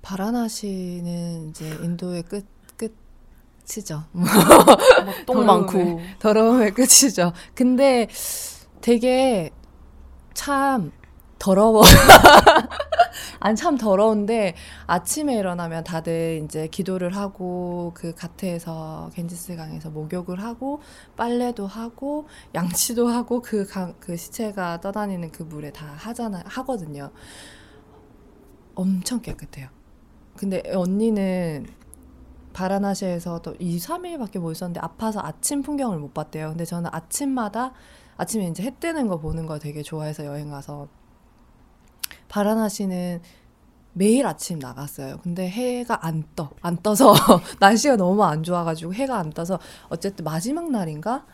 바라나시는 0.01 1.51
이제 1.51 1.76
인도의 1.82 2.22
끝 2.22 2.47
끝이죠. 2.76 4.05
똥 5.26 5.45
많고 5.45 6.01
더러움의 6.20 6.72
끝이죠. 6.72 7.32
근데 7.55 8.09
되게 8.80 9.51
참 10.34 10.93
더러워. 11.40 11.82
아니 13.41 13.57
참 13.57 13.77
더러운데 13.77 14.55
아침에 14.87 15.37
일어나면 15.37 15.85
다들 15.85 16.43
이제 16.45 16.67
기도를 16.69 17.17
하고 17.17 17.93
그 17.95 18.15
가트에서 18.15 19.11
겐지스 19.15 19.57
강에서 19.57 19.91
목욕을 19.91 20.43
하고 20.43 20.81
빨래도 21.17 21.67
하고 21.67 22.27
양치도 22.55 23.09
하고 23.09 23.41
그 23.43 23.67
강 23.67 23.93
그 24.01 24.17
시체가 24.17 24.81
떠다니는 24.81 25.31
그 25.33 25.43
물에 25.43 25.71
다 25.73 25.87
하잖아요. 25.97 26.43
하거든요. 26.47 27.11
엄청 28.75 29.21
깨끗해요. 29.21 29.69
근데 30.37 30.63
언니는 30.75 31.67
바라나시에서 32.53 33.41
또 33.43 33.55
2, 33.59 33.79
3일밖에 33.79 34.39
못 34.39 34.53
있었는데 34.53 34.81
아파서 34.81 35.21
아침 35.23 35.63
풍경을 35.63 35.99
못 35.99 36.13
봤대요. 36.15 36.51
근데 36.51 36.65
저는 36.65 36.91
아침마다 36.93 37.73
아침에 38.17 38.47
이제 38.49 38.63
해 38.63 38.75
뜨는 38.79 39.09
거 39.09 39.19
보는 39.19 39.47
거 39.47 39.59
되게 39.59 39.83
좋아해서 39.83 40.27
여행 40.27 40.51
가서 40.51 40.89
바라나시는 42.33 43.20
매일 43.93 44.26
아침 44.26 44.59
나갔어요. 44.59 45.18
근데 45.22 45.47
해가 45.51 46.07
안 46.07 46.24
떠. 46.35 46.51
안 46.62 46.78
떠서 46.83 47.12
날씨가 47.61 47.97
너무 47.97 48.24
안 48.24 48.43
좋아가지고 48.43 48.95
해가 48.95 49.18
안 49.18 49.28
떠서 49.30 49.59
어쨌든 49.91 50.24
마지막 50.24 50.70
날인가? 50.70 51.26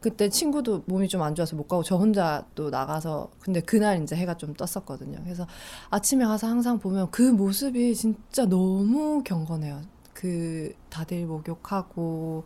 그때 0.00 0.28
친구도 0.28 0.82
몸이 0.86 1.08
좀 1.08 1.22
안 1.22 1.36
좋아서 1.36 1.54
못 1.54 1.68
가고 1.68 1.84
저 1.84 1.96
혼자 1.96 2.44
또 2.56 2.68
나가서 2.68 3.30
근데 3.38 3.60
그날 3.60 4.02
이제 4.02 4.16
해가 4.16 4.36
좀 4.36 4.54
떴었거든요. 4.54 5.20
그래서 5.22 5.46
아침에 5.90 6.24
가서 6.24 6.48
항상 6.48 6.80
보면 6.80 7.12
그 7.12 7.22
모습이 7.22 7.94
진짜 7.94 8.44
너무 8.44 9.22
경건해요. 9.22 9.82
그 10.12 10.74
다들 10.90 11.26
목욕하고 11.26 12.44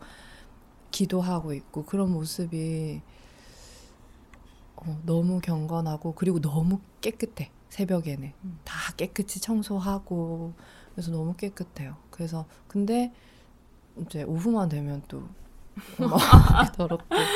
기도하고 0.91 1.53
있고 1.53 1.85
그런 1.85 2.11
모습이 2.11 3.01
어, 4.75 4.99
너무 5.05 5.39
경건하고 5.41 6.13
그리고 6.13 6.39
너무 6.39 6.79
깨끗해 7.01 7.51
새벽에는 7.69 8.33
다 8.65 8.93
깨끗이 8.97 9.41
청소하고 9.41 10.53
그래서 10.93 11.11
너무 11.11 11.35
깨끗해요. 11.35 11.97
그래서 12.11 12.45
근데 12.67 13.13
이제 14.01 14.23
오후만 14.23 14.69
되면 14.69 15.01
또막 15.07 15.29
더럽고 16.77 17.29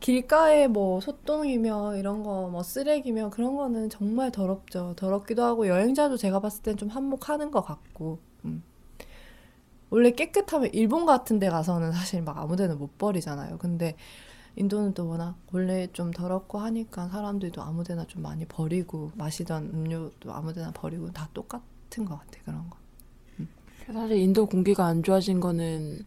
길가에 0.00 0.66
뭐 0.68 1.00
소똥이며 1.00 1.96
이런 1.96 2.22
거 2.22 2.48
뭐 2.50 2.62
쓰레기며 2.62 3.30
그런 3.30 3.56
거는 3.56 3.90
정말 3.90 4.30
더럽죠. 4.32 4.94
더럽기도 4.96 5.42
하고 5.44 5.68
여행자도 5.68 6.16
제가 6.16 6.40
봤을 6.40 6.62
땐 6.62 6.76
좀 6.76 6.88
한몫하는 6.88 7.50
것 7.50 7.62
같고 7.64 8.18
음. 8.44 8.62
원래 9.90 10.10
깨끗하면 10.10 10.70
일본 10.72 11.04
같은 11.06 11.38
데 11.38 11.48
가서는 11.50 11.92
사실 11.92 12.22
막 12.22 12.38
아무 12.38 12.56
데나 12.56 12.74
못 12.74 12.96
버리잖아요. 12.98 13.58
근데 13.58 13.94
인도는 14.56 14.94
또 14.94 15.08
워낙 15.08 15.36
원래 15.52 15.88
좀 15.92 16.10
더럽고 16.10 16.58
하니까 16.58 17.08
사람들도 17.08 17.62
아무 17.62 17.84
데나 17.84 18.04
좀 18.06 18.22
많이 18.22 18.44
버리고 18.44 19.10
마시던 19.14 19.70
음료도 19.72 20.32
아무 20.32 20.52
데나 20.52 20.70
버리고 20.72 21.10
다 21.10 21.28
똑같은 21.32 22.04
것 22.04 22.18
같아 22.18 22.38
그런 22.44 22.68
거. 22.68 22.76
사실 23.86 24.18
인도 24.18 24.46
공기가 24.46 24.86
안 24.86 25.02
좋아진 25.02 25.40
거는 25.40 26.04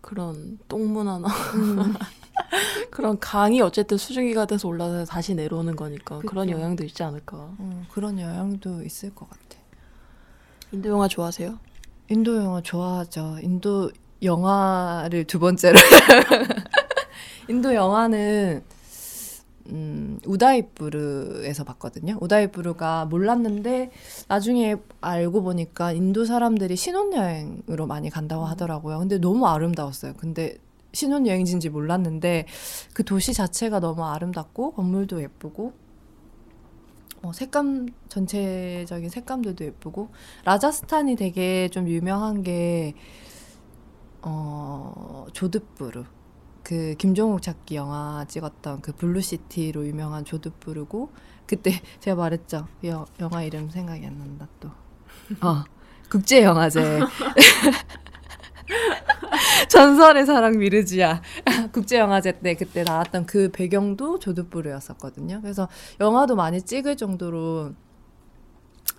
그런 0.00 0.58
똥문화나 0.68 1.28
그런 2.90 3.18
강이 3.18 3.60
어쨌든 3.60 3.98
수증기가 3.98 4.46
돼서 4.46 4.66
올라서 4.68 5.04
다시 5.04 5.34
내려오는 5.34 5.76
거니까 5.76 6.20
그런 6.20 6.46
그쵸. 6.46 6.58
영향도 6.58 6.84
있지 6.84 7.02
않을까. 7.02 7.36
어, 7.58 7.84
그런 7.92 8.18
영향도 8.18 8.82
있을 8.82 9.14
것 9.14 9.28
같아. 9.28 9.58
인도 10.72 10.88
영화 10.88 11.08
좋아하세요? 11.08 11.58
인도 12.08 12.36
영화 12.36 12.60
좋아하죠. 12.60 13.38
인도 13.42 13.90
영화를 14.22 15.24
두 15.24 15.38
번째로. 15.38 15.78
인도 17.48 17.74
영화는 17.74 18.62
음, 19.70 20.18
우다이푸르에서 20.26 21.64
봤거든요. 21.64 22.18
우다이푸르가 22.20 23.04
몰랐는데 23.06 23.90
나중에 24.28 24.76
알고 25.00 25.42
보니까 25.42 25.92
인도 25.92 26.24
사람들이 26.24 26.76
신혼여행으로 26.76 27.86
많이 27.86 28.10
간다고 28.10 28.44
하더라고요. 28.44 28.98
근데 28.98 29.18
너무 29.18 29.46
아름다웠어요. 29.46 30.14
근데 30.16 30.56
신혼여행지인지 30.92 31.68
몰랐는데 31.68 32.46
그 32.94 33.04
도시 33.04 33.32
자체가 33.32 33.80
너무 33.80 34.04
아름답고 34.04 34.72
건물도 34.72 35.22
예쁘고 35.22 35.72
어, 37.22 37.32
색감 37.32 37.88
전체적인 38.08 39.10
색감들도 39.10 39.64
예쁘고 39.64 40.08
라자스탄이 40.44 41.16
되게 41.16 41.68
좀 41.68 41.86
유명한 41.86 42.42
게 42.42 42.94
어, 44.22 45.26
조드푸르 45.32 46.04
그 46.70 46.94
김종욱 46.96 47.42
찾기 47.42 47.74
영화 47.74 48.24
찍었던 48.28 48.80
그 48.80 48.92
Blue 48.92 49.30
City로 49.30 49.88
유명한 49.88 50.24
조드푸르고 50.24 51.10
그때 51.44 51.72
제가 51.98 52.14
말했죠. 52.14 52.68
여, 52.84 53.06
영화 53.18 53.42
이름 53.42 53.68
생각이 53.68 54.06
안 54.06 54.16
난다 54.16 54.46
또. 54.60 54.68
어, 55.40 55.64
국제 56.08 56.44
영화제. 56.44 57.00
전설의 59.68 60.26
사랑 60.26 60.58
미르지아. 60.58 61.20
국제영화제 61.72 62.38
때 62.38 62.54
그때 62.54 62.84
나왔던 62.84 63.26
그 63.26 63.50
배경도 63.50 64.20
조드푸르였었거든요. 64.20 65.40
그래서 65.42 65.66
영화도 65.98 66.36
많이 66.36 66.62
찍을 66.62 66.96
정도로 66.96 67.72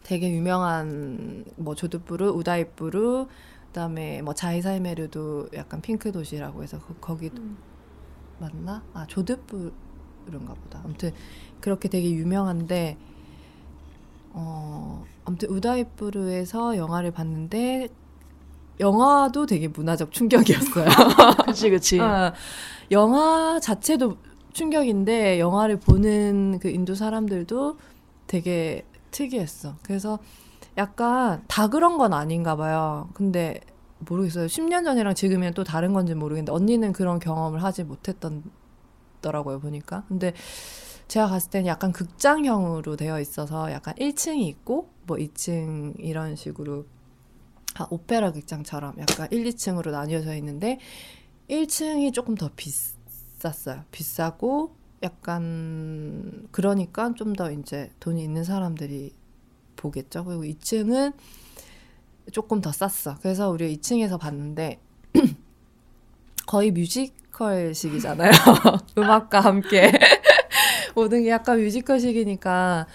되게 0.04 0.30
유명한 0.30 1.46
뭐 1.56 1.74
조드부르, 1.74 2.32
우다이부르, 2.32 3.28
그다음에 3.72 4.22
뭐 4.22 4.34
자이사이메르도 4.34 5.50
약간 5.54 5.82
핑크 5.82 6.12
도시라고 6.12 6.62
해서 6.62 6.80
그, 6.86 6.94
거기 7.00 7.32
음. 7.38 7.58
맞나? 8.38 8.84
아 8.94 9.06
조드부르인가 9.08 10.54
보다. 10.54 10.82
아무튼 10.84 11.12
그렇게 11.62 11.88
되게 11.90 12.12
유명한데 12.12 12.98
어 14.34 15.06
아무튼 15.26 15.50
우다이부르에서 15.50 16.76
영화를 16.78 17.12
봤는데 17.12 17.90
영화도 18.80 19.46
되게 19.46 19.68
문화적 19.68 20.12
충격이었어요. 20.12 20.86
그치, 21.46 21.70
그치. 21.70 22.00
어, 22.00 22.34
영화 22.90 23.60
자체도 23.60 24.18
충격인데, 24.54 25.40
영화를 25.40 25.80
보는 25.80 26.58
그 26.60 26.70
인도 26.70 26.96
사람들도 26.96 27.78
되게 28.26 28.84
특이했어. 29.12 29.76
그래서 29.84 30.18
약간 30.82 31.44
다 31.48 31.68
그런 31.68 31.98
건 31.98 32.14
아닌가 32.14 32.56
봐요. 32.56 33.10
근데 33.14 33.62
모르겠어요. 34.00 34.48
10년 34.48 34.84
전이랑 34.84 35.14
지금이랑 35.16 35.54
또 35.54 35.64
다른 35.64 35.94
건지 35.94 36.16
모르겠는데, 36.16 36.52
언니는 36.52 36.92
그런 36.94 37.20
경험을 37.20 37.64
하지 37.64 37.84
못했더라고요, 37.84 39.60
보니까. 39.60 40.04
근데 40.08 40.34
제가 41.08 41.28
갔을 41.28 41.52
때는 41.52 41.68
약간 41.68 41.92
극장형으로 41.92 42.96
되어 42.96 43.20
있어서 43.20 43.72
약간 43.72 43.94
1층이 43.96 44.42
있고, 44.48 44.90
뭐 45.06 45.18
2층 45.18 45.96
이런 46.00 46.36
식으로 46.36 46.86
아, 47.78 47.88
오페라 47.90 48.32
극장처럼 48.32 48.96
약간 49.00 49.28
1, 49.32 49.46
2층으로 49.46 49.92
나뉘어져 49.92 50.36
있는데 50.36 50.80
1층이 51.50 52.14
조금 52.14 52.36
더 52.36 52.50
비쌌어요. 52.56 53.84
비싸고 53.92 54.76
약간 55.04 56.48
그러니까 56.52 57.14
좀 57.16 57.34
더 57.34 57.52
이제 57.52 57.92
돈이 58.00 58.24
있는 58.24 58.44
사람들이 58.44 59.14
보겠죠. 59.82 60.24
그리고 60.24 60.44
2층은 60.44 61.14
조금 62.32 62.62
더 62.62 62.72
쌌어. 62.72 63.18
그래서 63.22 63.50
우리 63.50 63.78
2층에서 63.78 64.20
봤는데 64.20 64.80
거의 66.48 66.72
뮤지컬식이잖아요. 66.72 68.32
음악과 68.98 69.40
함께 69.40 69.92
모든 70.96 71.24
게 71.24 71.30
약간 71.30 71.60
뮤지컬식이니까 71.60 72.88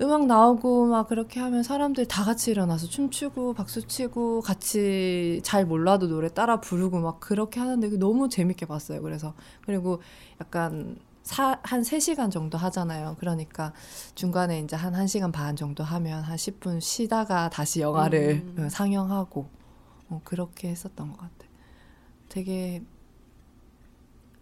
음악 0.00 0.26
나오고 0.26 0.86
막 0.86 1.08
그렇게 1.08 1.40
하면 1.40 1.64
사람들 1.64 2.06
다 2.06 2.22
같이 2.22 2.52
일어나서 2.52 2.86
춤추고 2.86 3.54
박수치고 3.54 4.42
같이 4.42 5.40
잘 5.42 5.66
몰라도 5.66 6.06
노래 6.06 6.28
따라 6.28 6.60
부르고 6.60 7.00
막 7.00 7.18
그렇게 7.18 7.58
하는데 7.58 7.88
너무 7.98 8.28
재밌게 8.28 8.66
봤어요. 8.66 9.02
그래서 9.02 9.34
그리고 9.66 10.00
약간 10.40 10.96
사, 11.28 11.58
한 11.62 11.82
3시간 11.82 12.30
정도 12.30 12.56
하잖아요. 12.56 13.16
그러니까 13.20 13.74
중간에 14.14 14.60
이제 14.60 14.76
한 14.76 14.94
1시간 14.94 15.30
반 15.30 15.56
정도 15.56 15.84
하면 15.84 16.22
한 16.22 16.36
10분 16.36 16.80
쉬다가 16.80 17.50
다시 17.50 17.82
영화를 17.82 18.42
음. 18.56 18.64
어, 18.64 18.68
상영하고 18.70 19.46
어, 20.08 20.22
그렇게 20.24 20.70
했었던 20.70 21.12
것 21.12 21.18
같아요. 21.18 21.50
되게 22.30 22.82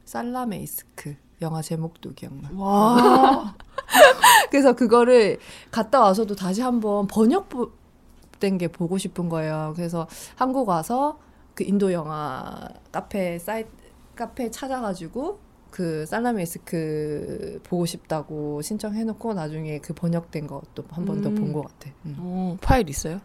살라메이스크 0.05 1.17
영화 1.43 1.61
제목도 1.61 2.15
기억나. 2.15 2.51
와. 2.55 3.57
그래서 4.53 4.77
그거를 4.77 5.41
갔다 5.73 6.01
와서도 6.01 6.37
다시 6.37 6.63
한번 6.63 7.09
번역된 7.09 8.59
게 8.59 8.69
보고 8.69 8.97
싶은 8.97 9.29
거예요. 9.29 9.73
그래서 9.75 10.07
한국 10.37 10.69
와서 10.69 11.19
그 11.57 11.65
인도 11.65 11.93
영화 11.93 12.69
카페 12.93 13.41
사이트 13.41 13.71
카페 14.15 14.53
찾아가지고 14.53 15.46
그 15.77 16.07
살라메스크 16.07 17.61
보고 17.65 17.85
싶다고 17.85 18.63
신청해놓고 18.63 19.35
나중에 19.35 19.79
그 19.81 19.93
번역된 19.93 20.47
것도 20.47 20.85
한 20.89 21.05
번 21.05 21.21
더 21.21 21.29
본것 21.29 21.55
음. 21.55 21.69
같아. 21.69 21.91
음. 22.07 22.17
오, 22.19 22.57
파일 22.63 22.89
있어요? 22.89 23.21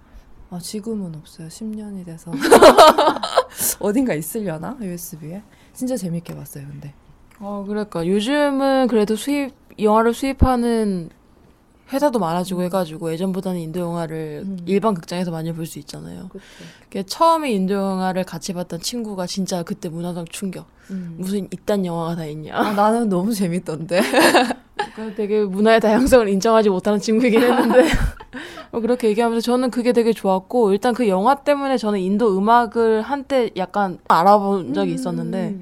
아 0.49 0.59
지금은 0.59 1.15
없어요. 1.15 1.47
10년이 1.47 2.03
돼서 2.03 2.29
어딘가 3.79 4.13
있으려나 4.13 4.77
USB에. 4.81 5.41
진짜 5.73 5.95
재밌게 5.95 6.35
봤어요. 6.35 6.67
근데. 6.67 6.93
어, 7.39 7.63
그러니까 7.65 8.05
요즘은 8.05 8.87
그래도 8.87 9.15
수입 9.15 9.53
영화를 9.79 10.13
수입하는 10.13 11.09
회사도 11.91 12.19
많아지고 12.19 12.61
음. 12.61 12.65
해가지고 12.65 13.11
예전보다는 13.11 13.59
인도 13.59 13.79
영화를 13.79 14.43
음. 14.45 14.57
일반 14.65 14.93
극장에서 14.93 15.31
많이 15.31 15.51
볼 15.53 15.65
수 15.65 15.79
있잖아요. 15.79 16.29
그게 16.83 17.03
처음에 17.03 17.51
인도 17.51 17.73
영화를 17.73 18.23
같이 18.23 18.53
봤던 18.53 18.79
친구가 18.81 19.25
진짜 19.27 19.63
그때 19.63 19.89
문화적 19.89 20.29
충격. 20.31 20.65
음. 20.89 21.15
무슨 21.17 21.47
이딴 21.51 21.85
영화가 21.85 22.15
다 22.15 22.25
있냐. 22.25 22.55
아, 22.55 22.73
나는 22.73 23.09
너무 23.09 23.33
재밌던데. 23.33 24.01
되게 25.15 25.43
문화의 25.43 25.79
다양성을 25.79 26.27
인정하지 26.27 26.69
못하는 26.69 26.99
친구이긴 26.99 27.41
했는데 27.41 27.83
뭐 28.71 28.81
그렇게 28.81 29.07
얘기하면서 29.09 29.41
저는 29.41 29.69
그게 29.71 29.93
되게 29.93 30.11
좋았고 30.11 30.71
일단 30.73 30.93
그 30.93 31.07
영화 31.07 31.35
때문에 31.35 31.77
저는 31.77 31.99
인도 31.99 32.37
음악을 32.37 33.01
한때 33.01 33.51
약간 33.57 33.99
알아본 34.07 34.73
적이 34.73 34.93
있었는데. 34.93 35.49
음. 35.49 35.61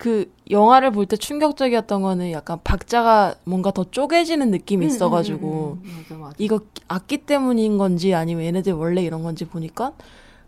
그 0.00 0.32
영화를 0.50 0.92
볼 0.92 1.04
때 1.06 1.16
충격적이었던 1.18 2.00
거는 2.00 2.32
약간 2.32 2.58
박자가 2.64 3.34
뭔가 3.44 3.70
더 3.70 3.84
쪼개지는 3.84 4.50
느낌이 4.50 4.86
음, 4.86 4.88
음, 4.88 4.90
있어가지고 4.90 5.78
음, 5.78 5.86
음, 5.86 5.90
음, 5.90 6.04
맞아, 6.08 6.18
맞아. 6.18 6.34
이거 6.38 6.60
악기 6.88 7.18
때문인 7.18 7.76
건지 7.76 8.14
아니면 8.14 8.44
얘네들 8.46 8.72
원래 8.72 9.02
이런 9.02 9.22
건지 9.22 9.44
보니까 9.44 9.92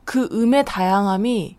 그 0.07 0.27
음의 0.33 0.65
다양함이 0.65 1.57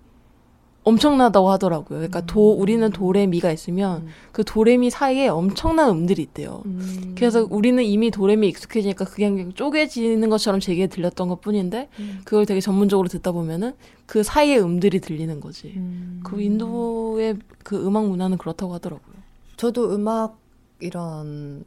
엄청나다고 0.84 1.50
하더라고요. 1.52 2.00
그러니까 2.00 2.26
도 2.26 2.56
음. 2.56 2.62
우리는 2.62 2.90
도레미가 2.90 3.52
있으면 3.52 4.02
음. 4.02 4.08
그 4.32 4.44
도레미 4.44 4.90
사이에 4.90 5.28
엄청난 5.30 5.90
음들이 5.90 6.22
있대요. 6.22 6.62
음. 6.66 7.16
그래서 7.18 7.48
우리는 7.50 7.82
이미 7.84 8.12
도레미 8.12 8.50
익숙해지니까 8.50 9.06
그게 9.06 9.30
그냥 9.30 9.54
쪼개지는 9.54 10.30
것처럼 10.30 10.60
제게 10.60 10.88
들렸던 10.88 11.30
것뿐인데 11.30 11.90
음. 12.00 12.22
그걸 12.26 12.46
되게 12.46 12.60
전문적으로 12.60 13.08
듣다 13.08 13.32
보면은 13.32 13.74
그 14.06 14.24
사이에 14.24 14.58
음들이 14.60 15.00
들리는 15.00 15.40
거지. 15.40 15.74
음. 15.78 16.22
그 16.24 16.42
인도의 16.42 17.38
그 17.64 17.86
음악 17.86 18.08
문화는 18.08 18.38
그렇다고 18.38 18.74
하더라고요. 18.74 19.16
저도 19.56 19.96
음악 19.96 20.38
이런 20.80 21.64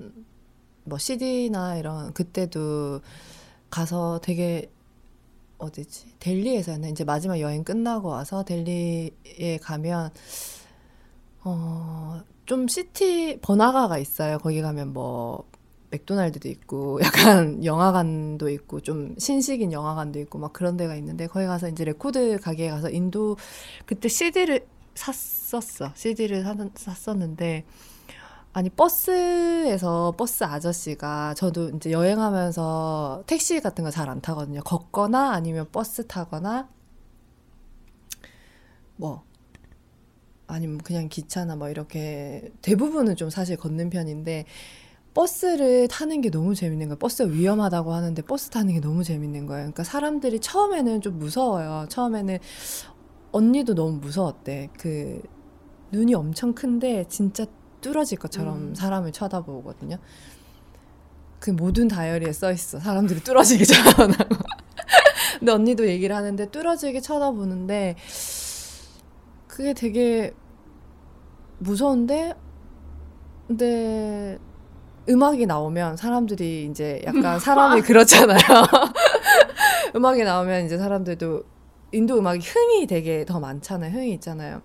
뭐 0.85 0.99
CD나 0.99 1.79
이런 1.79 2.13
그때도 2.13 3.01
가서 3.71 4.21
되게 4.23 4.71
어디지? 5.59 6.15
델리에서는 6.19 6.91
이제 6.91 7.05
마지막 7.05 7.41
여행 7.41 7.65
끝나고 7.65 8.09
와서 8.09 8.45
델리에 8.45 9.59
가면 9.63 10.11
어, 11.45 12.21
좀 12.45 12.69
city 12.69 13.39
번화가가 13.41 13.99
있어요. 13.99 14.39
거기 14.39 14.61
가면 14.61 14.93
뭐 14.93 15.45
맥도날드도 15.91 16.49
있고 16.49 17.01
약간 17.03 17.65
영화관도 17.65 18.49
있고 18.51 18.81
좀 18.81 19.15
신식인 19.19 19.73
영화관도 19.73 20.19
있고 20.21 20.39
막 20.39 20.53
그런 20.53 20.77
데가 20.77 20.97
있는데 20.97 21.27
거기 21.27 21.47
가서 21.47 21.69
이제 21.69 21.85
레코드 21.85 22.39
가게에 22.41 22.71
가서 22.71 22.91
인도 22.91 23.37
그때 23.85 24.09
CD를 24.09 24.67
샀었어. 24.95 25.93
CD를 25.95 26.45
샀었는데 26.75 27.65
아니 28.57 28.71
버스에서 28.71 30.15
버스 30.17 30.43
아저씨가 30.43 31.35
저도 31.35 31.69
이제 31.77 31.91
여행하면서 31.93 33.25
택시 33.27 33.61
같은 33.61 33.85
거 33.85 33.91
잘 33.91 34.09
안 34.09 34.23
타거든요. 34.23 34.63
걷거나 34.65 35.33
아니면 35.33 35.67
버스 35.71 36.07
타거나 36.07 36.67
뭐 38.97 39.25
아니면 40.47 40.79
그냥 40.79 41.09
기차나 41.11 41.57
뭐 41.57 41.69
이렇게 41.69 42.51
대부분은 42.63 43.17
좀 43.17 43.29
사실 43.29 43.59
걷는 43.59 43.91
편인데 43.91 44.47
버스를 45.13 45.89
타는 45.89 46.23
게 46.23 46.31
너무 46.31 46.55
재밌는 46.55 46.89
거예요. 46.89 46.99
버스가 46.99 47.31
위험하다고 47.31 47.93
하는데 47.93 48.23
버스 48.23 48.49
타는 48.49 48.73
게 48.73 48.81
너무 48.81 49.05
재밌는 49.05 49.45
거예요. 49.47 49.65
그러니까 49.65 49.85
사람들이 49.85 50.41
처음에는 50.41 51.03
좀 51.03 51.19
무서워요. 51.19 51.89
처음에는 51.91 52.39
언니도 53.33 53.75
너무 53.75 53.99
무서웠대. 53.99 54.71
그 54.79 55.21
눈이 55.93 56.15
엄청 56.15 56.55
큰데 56.55 57.05
진짜 57.09 57.47
뚫어질 57.87 58.19
것처럼 58.19 58.57
음. 58.57 58.75
사람을 58.75 59.13
쳐다보거든요. 59.13 59.99
그 61.39 61.51
모든 61.51 61.87
다이어리에 61.87 62.33
써 62.33 62.51
있어. 62.51 62.81
사람들이 62.81 63.21
뚫어지기 63.21 63.65
쳐다보고. 63.65 64.25
근데 65.39 65.53
언니도 65.53 65.87
얘기를 65.87 66.17
하는데 66.17 66.51
뚫어지게 66.51 67.01
쳐다보는데 67.01 67.95
그게 69.47 69.73
되게 69.73 70.35
무서운데 71.59 72.35
근데 73.47 74.39
음악이 75.09 75.47
나오면 75.47 75.97
사람들이 75.97 76.67
이제 76.69 77.01
약간 77.07 77.39
사람이 77.39 77.83
그렇잖아요. 77.87 78.41
음악이 79.95 80.25
나오면 80.25 80.67
이제 80.67 80.77
사람들도 80.77 81.45
인도 81.93 82.19
음악이 82.19 82.41
흥이 82.45 82.89
되게 82.89 83.25
더 83.25 83.39
많잖아요. 83.39 83.93
흥이 83.93 84.13
있잖아요. 84.15 84.61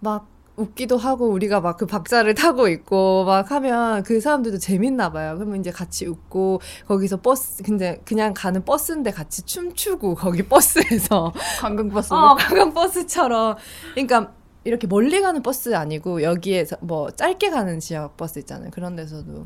막 0.00 0.37
웃기도 0.58 0.96
하고 0.98 1.28
우리가 1.28 1.60
막 1.60 1.78
그 1.78 1.86
박자를 1.86 2.34
타고 2.34 2.66
있고 2.68 3.24
막 3.24 3.50
하면 3.52 4.02
그 4.02 4.20
사람들도 4.20 4.58
재밌나 4.58 5.12
봐요. 5.12 5.34
그러면 5.36 5.60
이제 5.60 5.70
같이 5.70 6.06
웃고 6.06 6.60
거기서 6.88 7.20
버스 7.20 7.62
근데 7.62 8.00
그냥 8.04 8.34
가는 8.34 8.64
버스인데 8.64 9.12
같이 9.12 9.42
춤추고 9.42 10.16
거기 10.16 10.42
버스에서 10.42 11.32
관광버스. 11.60 12.12
어, 12.12 12.34
관광버스처럼 12.34 13.56
그러니까 13.94 14.32
이렇게 14.64 14.86
멀리 14.88 15.20
가는 15.20 15.40
버스 15.42 15.74
아니고 15.74 16.22
여기에서 16.22 16.76
뭐 16.80 17.10
짧게 17.12 17.50
가는 17.50 17.78
지역 17.80 18.16
버스 18.16 18.40
있잖아요. 18.40 18.70
그런 18.72 18.96
데서도 18.96 19.44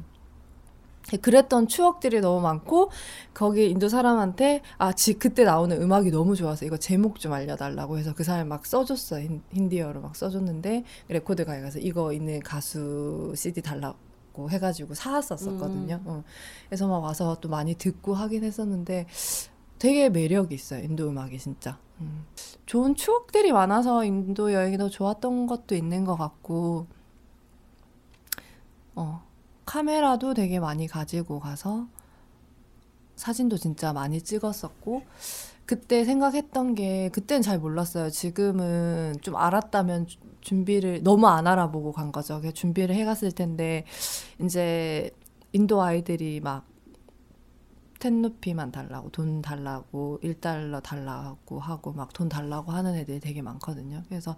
그랬던 1.21 1.69
추억들이 1.69 2.21
너무 2.21 2.41
많고 2.41 2.91
거기 3.35 3.69
인도 3.69 3.89
사람한테 3.89 4.63
아 4.79 4.93
지, 4.93 5.15
그때 5.15 5.45
나오는 5.45 5.81
음악이 5.81 6.11
너무 6.11 6.37
좋아서 6.37 6.65
이거 6.65 6.77
제목 6.77 7.19
좀 7.19 7.33
알려달라고 7.33 7.99
해서 7.99 8.15
그 8.15 8.25
사람이 8.25 8.49
막 8.49 8.65
써줬어 8.65 9.25
요 9.25 9.41
힌디어로 9.53 10.01
막 10.01 10.17
써줬는데 10.17 10.85
레코드가에 11.09 11.61
가서 11.61 11.79
이거 11.81 12.13
있는 12.13 12.41
가수 12.41 13.33
CD 13.37 13.63
달라고 13.63 14.51
해가지고 14.51 14.95
사왔었었거든요. 14.95 16.01
음. 16.05 16.07
어. 16.07 16.25
그래서 16.69 16.89
막 16.89 16.99
와서 17.03 17.37
또 17.41 17.49
많이 17.49 17.75
듣고 17.75 18.15
하긴 18.15 18.45
했었는데 18.45 19.07
되게 19.79 20.09
매력이 20.09 20.55
있어요 20.55 20.85
인도 20.85 21.09
음악이 21.09 21.39
진짜. 21.39 21.79
음. 22.01 22.25
좋은 22.67 22.95
추억들이 22.95 23.53
많아서 23.53 24.05
인도 24.05 24.53
여행이 24.53 24.79
더 24.79 24.89
좋았던 24.89 25.47
것도 25.47 25.75
있는 25.75 26.05
것 26.05 26.17
같고 26.17 26.87
어. 28.95 29.32
카메라도 29.65 30.35
되게 30.35 30.61
많이 30.61 30.87
가지고 30.87 31.41
가서 31.41 31.87
사진도 33.17 33.57
진짜 33.57 33.93
많이 33.93 34.21
찍었었고 34.21 35.03
그때 35.67 36.05
생각했던 36.05 36.75
게 36.75 37.09
그때는 37.11 37.43
잘 37.43 37.59
몰랐어요. 37.59 38.11
지금은 38.11 39.15
좀 39.23 39.37
알았다면 39.37 40.07
주- 40.09 40.19
준비를 40.41 41.03
너무 41.05 41.29
안 41.29 41.47
알아보고 41.47 41.93
간 41.93 42.11
거죠. 42.11 42.41
준비를 42.53 42.95
해갔을 42.97 43.31
텐데 43.33 43.85
이제 44.43 45.11
인도 45.53 45.81
아이들이 45.83 46.41
막 46.41 46.67
텐루피만 48.01 48.73
달라고 48.73 49.11
돈 49.11 49.41
달라고 49.43 50.19
1달러 50.25 50.83
달라고 50.83 51.61
하고 51.61 51.93
막 51.93 52.13
돈 52.13 52.29
달라고 52.29 52.73
하는 52.73 52.97
애들이 52.97 53.21
되게 53.21 53.43
많거든요. 53.43 54.03
그래서 54.09 54.37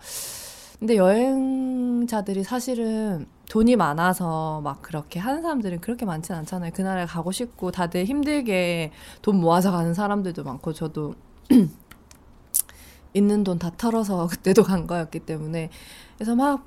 근데 0.79 0.97
여행자들이 0.97 2.45
사실은 2.45 3.27
돈이 3.51 3.77
많아서 3.77 4.61
막 4.62 4.83
그렇게 4.83 5.20
하는 5.20 5.43
사람들은 5.43 5.81
그렇게 5.81 6.05
많진 6.05 6.35
않잖아요. 6.35 6.72
그 6.75 6.83
나라에 6.83 7.07
가고 7.07 7.31
싶고 7.33 7.70
다들 7.70 8.05
힘들게 8.07 8.91
돈 9.22 9.37
모아서 9.41 9.70
가는 9.70 9.95
사람들도 9.95 10.45
많고 10.45 10.72
저도 10.72 11.14
있는 13.14 13.45
돈 13.45 13.59
다 13.59 13.70
털어서 13.77 14.27
그때도 14.29 14.64
간 14.64 14.87
거였기 14.87 15.20
때문에 15.20 15.70
그래서 16.16 16.35
막 16.35 16.64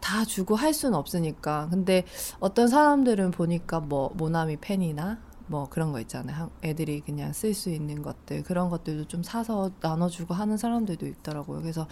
다 0.00 0.24
주고 0.24 0.54
할 0.56 0.72
수는 0.72 0.94
없으니까 0.98 1.68
근데 1.70 2.04
어떤 2.40 2.68
사람들은 2.68 3.32
보니까 3.32 3.80
뭐 3.80 4.10
모나미 4.14 4.56
펜이나 4.56 5.18
뭐 5.46 5.68
그런 5.68 5.92
거 5.92 6.00
있잖아요. 6.00 6.36
한- 6.36 6.50
애들이 6.64 7.00
그냥 7.00 7.32
쓸 7.34 7.52
수 7.54 7.70
있는 7.70 8.02
것들 8.02 8.42
그런 8.44 8.70
것들도 8.70 9.08
좀 9.08 9.22
사서 9.22 9.70
나눠주고 9.80 10.32
하는 10.32 10.56
사람들도 10.56 11.06
있더라고요. 11.06 11.60
그래서 11.60 11.86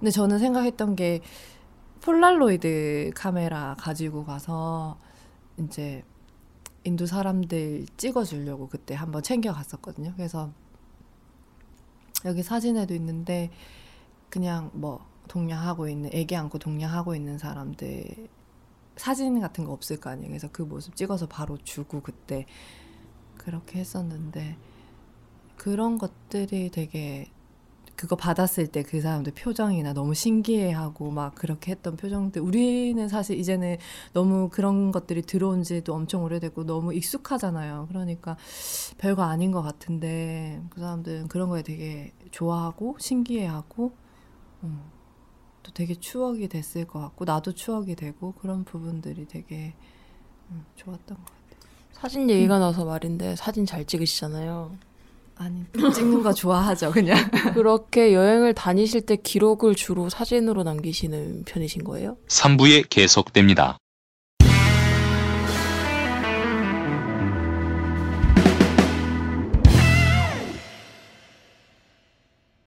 근데 0.00 0.10
저는 0.10 0.38
생각했던 0.38 0.96
게 0.96 1.20
폴라로이드 2.00 3.12
카메라 3.14 3.76
가지고 3.78 4.24
가서 4.24 4.98
이제 5.58 6.02
인도 6.84 7.04
사람들 7.04 7.84
찍어주려고 7.98 8.68
그때 8.68 8.94
한번 8.94 9.22
챙겨 9.22 9.52
갔었거든요. 9.52 10.14
그래서 10.16 10.50
여기 12.24 12.42
사진에도 12.42 12.94
있는데 12.94 13.50
그냥 14.30 14.70
뭐 14.72 15.04
동냥하고 15.28 15.86
있는 15.88 16.08
애기 16.14 16.34
안고 16.34 16.58
동냥하고 16.58 17.14
있는 17.14 17.36
사람들 17.36 18.28
사진 18.96 19.38
같은 19.40 19.64
거 19.66 19.72
없을 19.72 20.00
거 20.00 20.08
아니에요. 20.08 20.28
그래서 20.28 20.48
그 20.50 20.62
모습 20.62 20.96
찍어서 20.96 21.26
바로 21.26 21.58
주고 21.58 22.00
그때 22.00 22.46
그렇게 23.36 23.80
했었는데 23.80 24.56
그런 25.58 25.98
것들이 25.98 26.70
되게 26.70 27.30
그거 28.00 28.16
받았을 28.16 28.66
때 28.68 28.82
그 28.82 29.02
사람들 29.02 29.34
표정이나 29.34 29.92
너무 29.92 30.14
신기해하고 30.14 31.10
막 31.10 31.34
그렇게 31.34 31.72
했던 31.72 31.96
표정들 31.98 32.40
우리는 32.40 33.08
사실 33.08 33.38
이제는 33.38 33.76
너무 34.14 34.48
그런 34.48 34.90
것들이 34.90 35.20
들어온 35.20 35.62
지도 35.62 35.94
엄청 35.94 36.24
오래됐고 36.24 36.64
너무 36.64 36.94
익숙하잖아요. 36.94 37.86
그러니까 37.88 38.38
별거 38.96 39.22
아닌 39.24 39.52
것 39.52 39.60
같은데 39.60 40.62
그 40.70 40.80
사람들은 40.80 41.28
그런 41.28 41.50
거에 41.50 41.62
되게 41.62 42.14
좋아하고 42.30 42.96
신기해하고 42.98 43.92
음, 44.64 44.80
또 45.62 45.70
되게 45.72 45.94
추억이 45.94 46.48
됐을 46.48 46.86
것 46.86 47.00
같고 47.00 47.26
나도 47.26 47.52
추억이 47.52 47.96
되고 47.96 48.32
그런 48.32 48.64
부분들이 48.64 49.26
되게 49.28 49.74
음, 50.50 50.64
좋았던 50.76 51.18
것 51.18 51.24
같아요. 51.26 51.70
사진 51.92 52.30
얘기가 52.30 52.58
나서 52.58 52.86
말인데 52.86 53.36
사진 53.36 53.66
잘 53.66 53.84
찍으시잖아요. 53.84 54.74
아니 55.40 55.64
찍는 55.94 56.22
거 56.22 56.34
좋아하죠 56.34 56.90
그냥. 56.92 57.16
그렇게 57.54 58.12
여행을 58.12 58.52
다니실 58.52 59.00
때 59.06 59.16
기록을 59.16 59.74
주로 59.74 60.10
사진으로 60.10 60.64
남기시는 60.64 61.44
편이신 61.46 61.82
거예요? 61.84 62.18
3부에 62.28 62.86
계속됩니다. 62.90 63.78